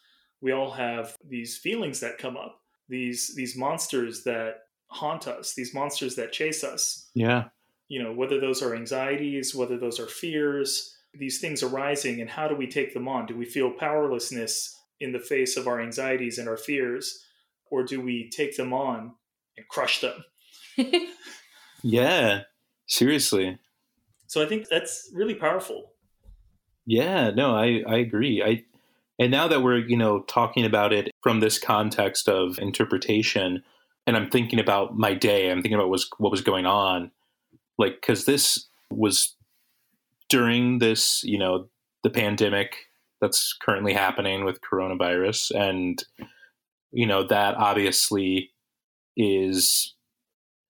We 0.41 0.51
all 0.51 0.71
have 0.71 1.15
these 1.27 1.57
feelings 1.57 1.99
that 1.99 2.17
come 2.17 2.37
up 2.37 2.59
these 2.89 3.33
these 3.35 3.55
monsters 3.55 4.23
that 4.23 4.61
haunt 4.87 5.27
us 5.27 5.53
these 5.53 5.73
monsters 5.73 6.15
that 6.15 6.31
chase 6.31 6.63
us. 6.63 7.09
Yeah. 7.15 7.45
you 7.87 8.01
know 8.01 8.13
whether 8.13 8.39
those 8.39 8.61
are 8.61 8.75
anxieties 8.75 9.55
whether 9.55 9.77
those 9.77 9.99
are 9.99 10.07
fears 10.07 10.92
these 11.13 11.39
things 11.39 11.63
arising 11.63 12.21
and 12.21 12.29
how 12.29 12.47
do 12.47 12.55
we 12.55 12.67
take 12.67 12.93
them 12.93 13.07
on 13.07 13.25
do 13.25 13.35
we 13.37 13.45
feel 13.45 13.71
powerlessness 13.71 14.75
in 14.99 15.11
the 15.11 15.19
face 15.19 15.57
of 15.57 15.67
our 15.67 15.79
anxieties 15.81 16.37
and 16.37 16.47
our 16.47 16.57
fears 16.57 17.25
or 17.71 17.83
do 17.83 18.01
we 18.01 18.29
take 18.29 18.55
them 18.57 18.73
on 18.73 19.13
and 19.57 19.67
crush 19.67 20.01
them 20.01 20.23
Yeah. 21.83 22.41
Seriously. 22.87 23.57
so 24.27 24.41
i 24.41 24.45
think 24.45 24.67
that's 24.69 25.09
really 25.13 25.35
powerful 25.35 25.91
Yeah, 26.85 27.31
no, 27.31 27.55
I, 27.55 27.83
I 27.87 27.97
agree. 27.97 28.43
I 28.43 28.63
and 29.19 29.31
now 29.31 29.47
that 29.47 29.61
we're, 29.61 29.77
you 29.77 29.95
know, 29.95 30.21
talking 30.23 30.65
about 30.65 30.91
it 30.91 31.11
from 31.21 31.39
this 31.39 31.59
context 31.59 32.27
of 32.27 32.57
interpretation, 32.59 33.63
and 34.05 34.17
I'm 34.17 34.29
thinking 34.29 34.59
about 34.59 34.97
my 34.97 35.13
day, 35.13 35.49
I'm 35.49 35.61
thinking 35.61 35.75
about 35.75 35.89
was 35.89 36.09
what 36.17 36.31
was 36.31 36.41
going 36.41 36.65
on. 36.65 37.11
Like, 37.77 38.01
because 38.01 38.25
this 38.25 38.67
was 38.89 39.35
during 40.29 40.79
this, 40.79 41.23
you 41.23 41.37
know, 41.37 41.67
the 42.03 42.09
pandemic 42.09 42.75
that's 43.21 43.55
currently 43.61 43.93
happening 43.93 44.43
with 44.43 44.59
coronavirus. 44.61 45.51
And, 45.55 46.03
you 46.91 47.05
know, 47.05 47.23
that 47.27 47.55
obviously 47.55 48.51
is 49.15 49.93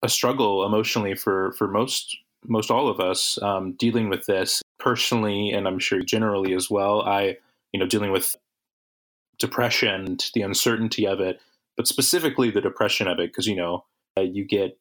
a 0.04 0.10
struggle 0.10 0.66
emotionally 0.66 1.16
for 1.16 1.54
for 1.54 1.68
most 1.68 2.18
most 2.46 2.70
all 2.70 2.90
of 2.90 3.00
us 3.00 3.42
um, 3.42 3.72
dealing 3.74 4.10
with 4.10 4.26
this 4.26 4.62
personally 4.80 5.52
and 5.52 5.66
i'm 5.66 5.80
sure 5.80 6.02
generally 6.02 6.54
as 6.54 6.70
well 6.70 7.02
i 7.04 7.38
you 7.72 7.80
know 7.80 7.88
dealing 7.88 8.12
with 8.12 8.36
depression 9.40 10.18
the 10.34 10.42
uncertainty 10.42 11.08
of 11.08 11.22
it 11.22 11.40
but 11.78 11.88
specifically 11.88 12.52
the 12.52 12.62
depression 12.62 13.08
of 13.08 13.18
it 13.18 13.32
because 13.32 13.48
you 13.48 13.56
know 13.56 13.86
uh, 14.18 14.22
you 14.22 14.44
get 14.44 14.78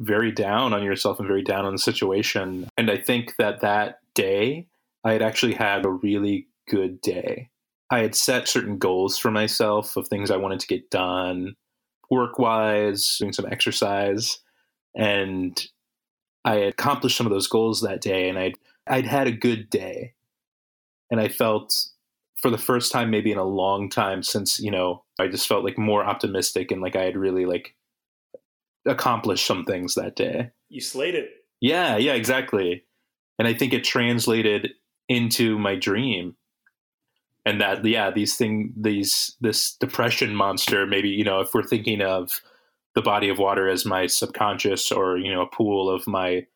very 0.00 0.30
down 0.30 0.72
on 0.72 0.82
yourself 0.82 1.18
and 1.18 1.28
very 1.28 1.42
down 1.42 1.64
on 1.64 1.72
the 1.72 1.78
situation. 1.78 2.68
And 2.76 2.90
i 2.90 2.96
think 2.96 3.36
that 3.36 3.60
that 3.60 3.98
day 4.14 4.66
i 5.04 5.12
had 5.12 5.22
actually 5.22 5.54
had 5.54 5.84
a 5.84 5.90
really 5.90 6.48
good 6.68 7.00
day. 7.00 7.50
I 7.90 8.00
had 8.00 8.14
set 8.14 8.48
certain 8.48 8.76
goals 8.76 9.16
for 9.16 9.30
myself 9.30 9.96
of 9.96 10.08
things 10.08 10.30
i 10.30 10.36
wanted 10.36 10.60
to 10.60 10.66
get 10.66 10.90
done 10.90 11.54
work 12.10 12.38
wise 12.38 13.16
doing 13.18 13.32
some 13.32 13.46
exercise. 13.46 14.38
And 14.96 15.60
I 16.44 16.56
had 16.56 16.68
accomplished 16.68 17.16
some 17.16 17.26
of 17.26 17.32
those 17.32 17.46
goals 17.46 17.82
that 17.82 18.00
day, 18.00 18.28
and 18.28 18.38
I'd 18.38 18.54
I'd 18.86 19.06
had 19.06 19.26
a 19.26 19.32
good 19.32 19.68
day, 19.70 20.14
and 21.10 21.20
I 21.20 21.28
felt 21.28 21.74
for 22.40 22.50
the 22.50 22.58
first 22.58 22.92
time 22.92 23.10
maybe 23.10 23.32
in 23.32 23.38
a 23.38 23.44
long 23.44 23.90
time 23.90 24.22
since 24.22 24.58
you 24.58 24.70
know 24.70 25.04
I 25.18 25.28
just 25.28 25.46
felt 25.46 25.64
like 25.64 25.78
more 25.78 26.04
optimistic 26.04 26.70
and 26.70 26.80
like 26.80 26.96
I 26.96 27.02
had 27.02 27.16
really 27.16 27.44
like 27.44 27.74
accomplished 28.88 29.46
some 29.46 29.64
things 29.64 29.94
that 29.94 30.16
day. 30.16 30.50
you 30.68 30.80
slayed 30.80 31.14
it 31.14 31.30
Yeah, 31.60 31.96
yeah, 31.96 32.14
exactly. 32.14 32.84
And 33.38 33.46
I 33.46 33.54
think 33.54 33.72
it 33.72 33.84
translated 33.84 34.70
into 35.08 35.58
my 35.58 35.76
dream. 35.76 36.36
And 37.46 37.60
that 37.60 37.84
yeah, 37.84 38.10
these 38.10 38.36
thing 38.36 38.72
these 38.76 39.36
this 39.40 39.74
depression 39.74 40.34
monster, 40.34 40.86
maybe, 40.86 41.08
you 41.08 41.24
know, 41.24 41.40
if 41.40 41.54
we're 41.54 41.62
thinking 41.62 42.02
of 42.02 42.40
the 42.94 43.02
body 43.02 43.28
of 43.28 43.38
water 43.38 43.68
as 43.68 43.86
my 43.86 44.06
subconscious 44.06 44.90
or, 44.90 45.16
you 45.16 45.32
know, 45.32 45.42
a 45.42 45.46
pool 45.46 45.88
of 45.88 46.06
my 46.06 46.46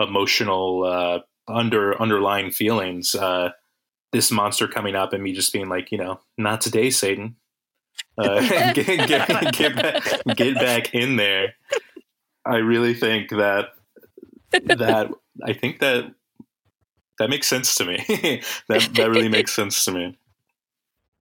emotional 0.00 0.84
uh, 0.84 1.18
under 1.46 2.00
underlying 2.00 2.50
feelings. 2.50 3.14
Uh, 3.14 3.50
this 4.12 4.30
monster 4.30 4.66
coming 4.66 4.96
up 4.96 5.12
and 5.12 5.22
me 5.22 5.32
just 5.32 5.52
being 5.52 5.68
like, 5.68 5.92
you 5.92 5.98
know, 5.98 6.20
not 6.36 6.60
today, 6.60 6.90
Satan. 6.90 7.36
Uh, 8.20 8.40
get, 8.74 9.08
get, 9.08 9.52
get, 9.54 9.76
back, 9.76 10.36
get 10.36 10.54
back 10.54 10.94
in 10.94 11.16
there. 11.16 11.54
I 12.44 12.56
really 12.56 12.94
think 12.94 13.30
that 13.30 13.70
that 14.50 15.10
I 15.44 15.52
think 15.52 15.80
that 15.80 16.12
that 17.18 17.30
makes 17.30 17.48
sense 17.48 17.74
to 17.76 17.84
me. 17.84 17.96
that 18.68 18.88
that 18.94 19.10
really 19.10 19.28
makes 19.28 19.52
sense 19.52 19.84
to 19.84 19.92
me. 19.92 20.18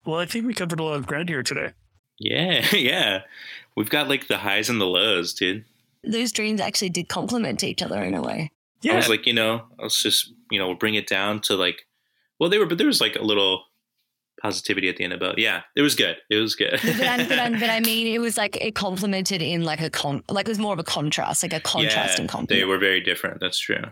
Well, 0.04 0.20
I 0.20 0.26
think 0.26 0.46
we 0.46 0.54
covered 0.54 0.78
a 0.78 0.84
lot 0.84 0.96
of 0.96 1.06
ground 1.06 1.28
here 1.28 1.42
today. 1.42 1.72
Yeah, 2.18 2.64
yeah. 2.72 3.22
We've 3.76 3.90
got 3.90 4.08
like 4.08 4.28
the 4.28 4.38
highs 4.38 4.70
and 4.70 4.80
the 4.80 4.86
lows, 4.86 5.34
dude. 5.34 5.64
Those 6.04 6.32
dreams 6.32 6.60
actually 6.60 6.90
did 6.90 7.08
complement 7.08 7.64
each 7.64 7.82
other 7.82 8.02
in 8.02 8.14
a 8.14 8.22
way. 8.22 8.52
Yeah. 8.82 8.92
I 8.92 8.96
was 8.96 9.08
like, 9.08 9.26
you 9.26 9.32
know, 9.32 9.64
let's 9.78 10.02
just, 10.02 10.32
you 10.50 10.58
know, 10.58 10.74
bring 10.74 10.94
it 10.94 11.08
down 11.08 11.40
to 11.42 11.56
like, 11.56 11.86
well, 12.38 12.48
they 12.48 12.58
were, 12.58 12.66
but 12.66 12.78
there 12.78 12.86
was 12.86 13.00
like 13.00 13.16
a 13.16 13.22
little 13.22 13.64
positivity 14.46 14.88
at 14.88 14.96
the 14.96 15.04
end 15.04 15.12
about, 15.12 15.38
yeah, 15.38 15.62
it 15.74 15.82
was 15.82 15.94
good. 15.94 16.16
It 16.30 16.36
was 16.36 16.54
good. 16.54 16.78
but, 16.82 17.00
I, 17.00 17.26
but, 17.28 17.38
I, 17.38 17.50
but, 17.50 17.70
I, 17.70 17.80
mean, 17.80 18.06
it 18.06 18.20
was 18.20 18.36
like, 18.36 18.56
it 18.56 18.74
complemented 18.74 19.42
in 19.42 19.64
like 19.64 19.80
a 19.80 19.90
con, 19.90 20.22
like 20.28 20.46
it 20.46 20.50
was 20.50 20.58
more 20.58 20.72
of 20.72 20.78
a 20.78 20.84
contrast, 20.84 21.42
like 21.42 21.52
a 21.52 21.60
contrast 21.60 22.18
yeah, 22.18 22.26
compliment. 22.26 22.48
They 22.48 22.64
were 22.64 22.78
very 22.78 23.00
different. 23.00 23.40
That's 23.40 23.58
true. 23.58 23.82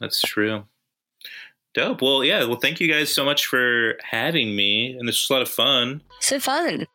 That's 0.00 0.20
true. 0.20 0.64
Dope. 1.74 2.02
Well, 2.02 2.24
yeah. 2.24 2.44
Well, 2.44 2.58
thank 2.58 2.80
you 2.80 2.88
guys 2.92 3.12
so 3.14 3.24
much 3.24 3.46
for 3.46 3.94
having 4.02 4.56
me. 4.56 4.96
And 4.98 5.08
this 5.08 5.22
was 5.22 5.30
a 5.30 5.32
lot 5.34 5.42
of 5.42 5.48
fun. 5.48 6.02
So 6.20 6.40
fun. 6.40 6.86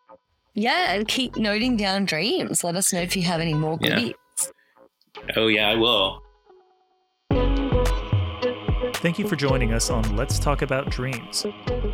Yeah. 0.54 0.94
And 0.94 1.08
keep 1.08 1.38
noting 1.38 1.78
down 1.78 2.06
dreams. 2.06 2.64
Let 2.64 2.76
us 2.76 2.92
know 2.92 3.02
if 3.02 3.16
you 3.16 3.24
have 3.24 3.40
any 3.40 3.54
more 3.54 3.78
goodies. 3.78 4.14
Yeah. 5.16 5.34
Oh, 5.36 5.48
yeah, 5.48 5.70
I 5.70 5.76
will. 5.76 6.22
Thank 9.08 9.20
you 9.20 9.26
for 9.26 9.38
joining 9.38 9.72
us 9.72 9.90
on 9.90 10.18
Let's 10.18 10.38
Talk 10.38 10.64
About 10.64 10.90
Dreams. 10.90 11.46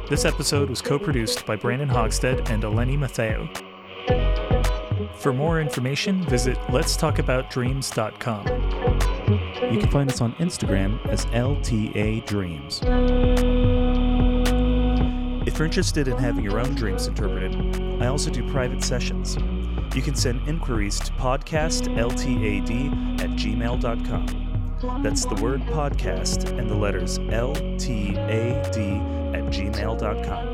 This 0.10 0.26
episode 0.26 0.68
was 0.68 0.82
co 0.82 0.98
produced 0.98 1.46
by 1.46 1.56
Brandon 1.56 1.88
Hogstad 1.88 2.50
and 2.50 2.64
Eleni 2.64 2.98
Matheou. 2.98 3.48
For 5.20 5.32
more 5.32 5.62
information, 5.62 6.24
visit 6.24 6.58
letstalkaboutdreams.com. 6.70 8.48
You 9.72 9.80
can 9.80 9.92
find 9.92 10.10
us 10.10 10.22
on 10.22 10.34
Instagram 10.38 11.06
as 11.06 11.28
LTA 11.28 12.26
Dreams. 12.26 12.82
If 15.48 15.60
you're 15.60 15.68
interested 15.68 16.08
in 16.08 16.18
having 16.18 16.44
your 16.44 16.60
own 16.60 16.74
dreams 16.74 17.06
interpreted, 17.06 17.80
I 18.02 18.08
also 18.08 18.32
do 18.32 18.52
private 18.52 18.84
sessions. 18.84 19.38
You 19.96 20.02
can 20.02 20.16
send 20.16 20.50
inquiries 20.50 21.00
to 21.02 21.12
podcastltad 21.12 23.22
at 23.22 23.30
gmail.com. 23.30 24.43
That's 24.84 25.26
the 25.26 25.36
word 25.42 25.62
podcast 25.68 26.58
and 26.60 26.70
the 26.70 26.76
letters 26.76 27.18
LTAD 27.20 28.78
at 29.34 29.44
gmail.com. 29.46 30.54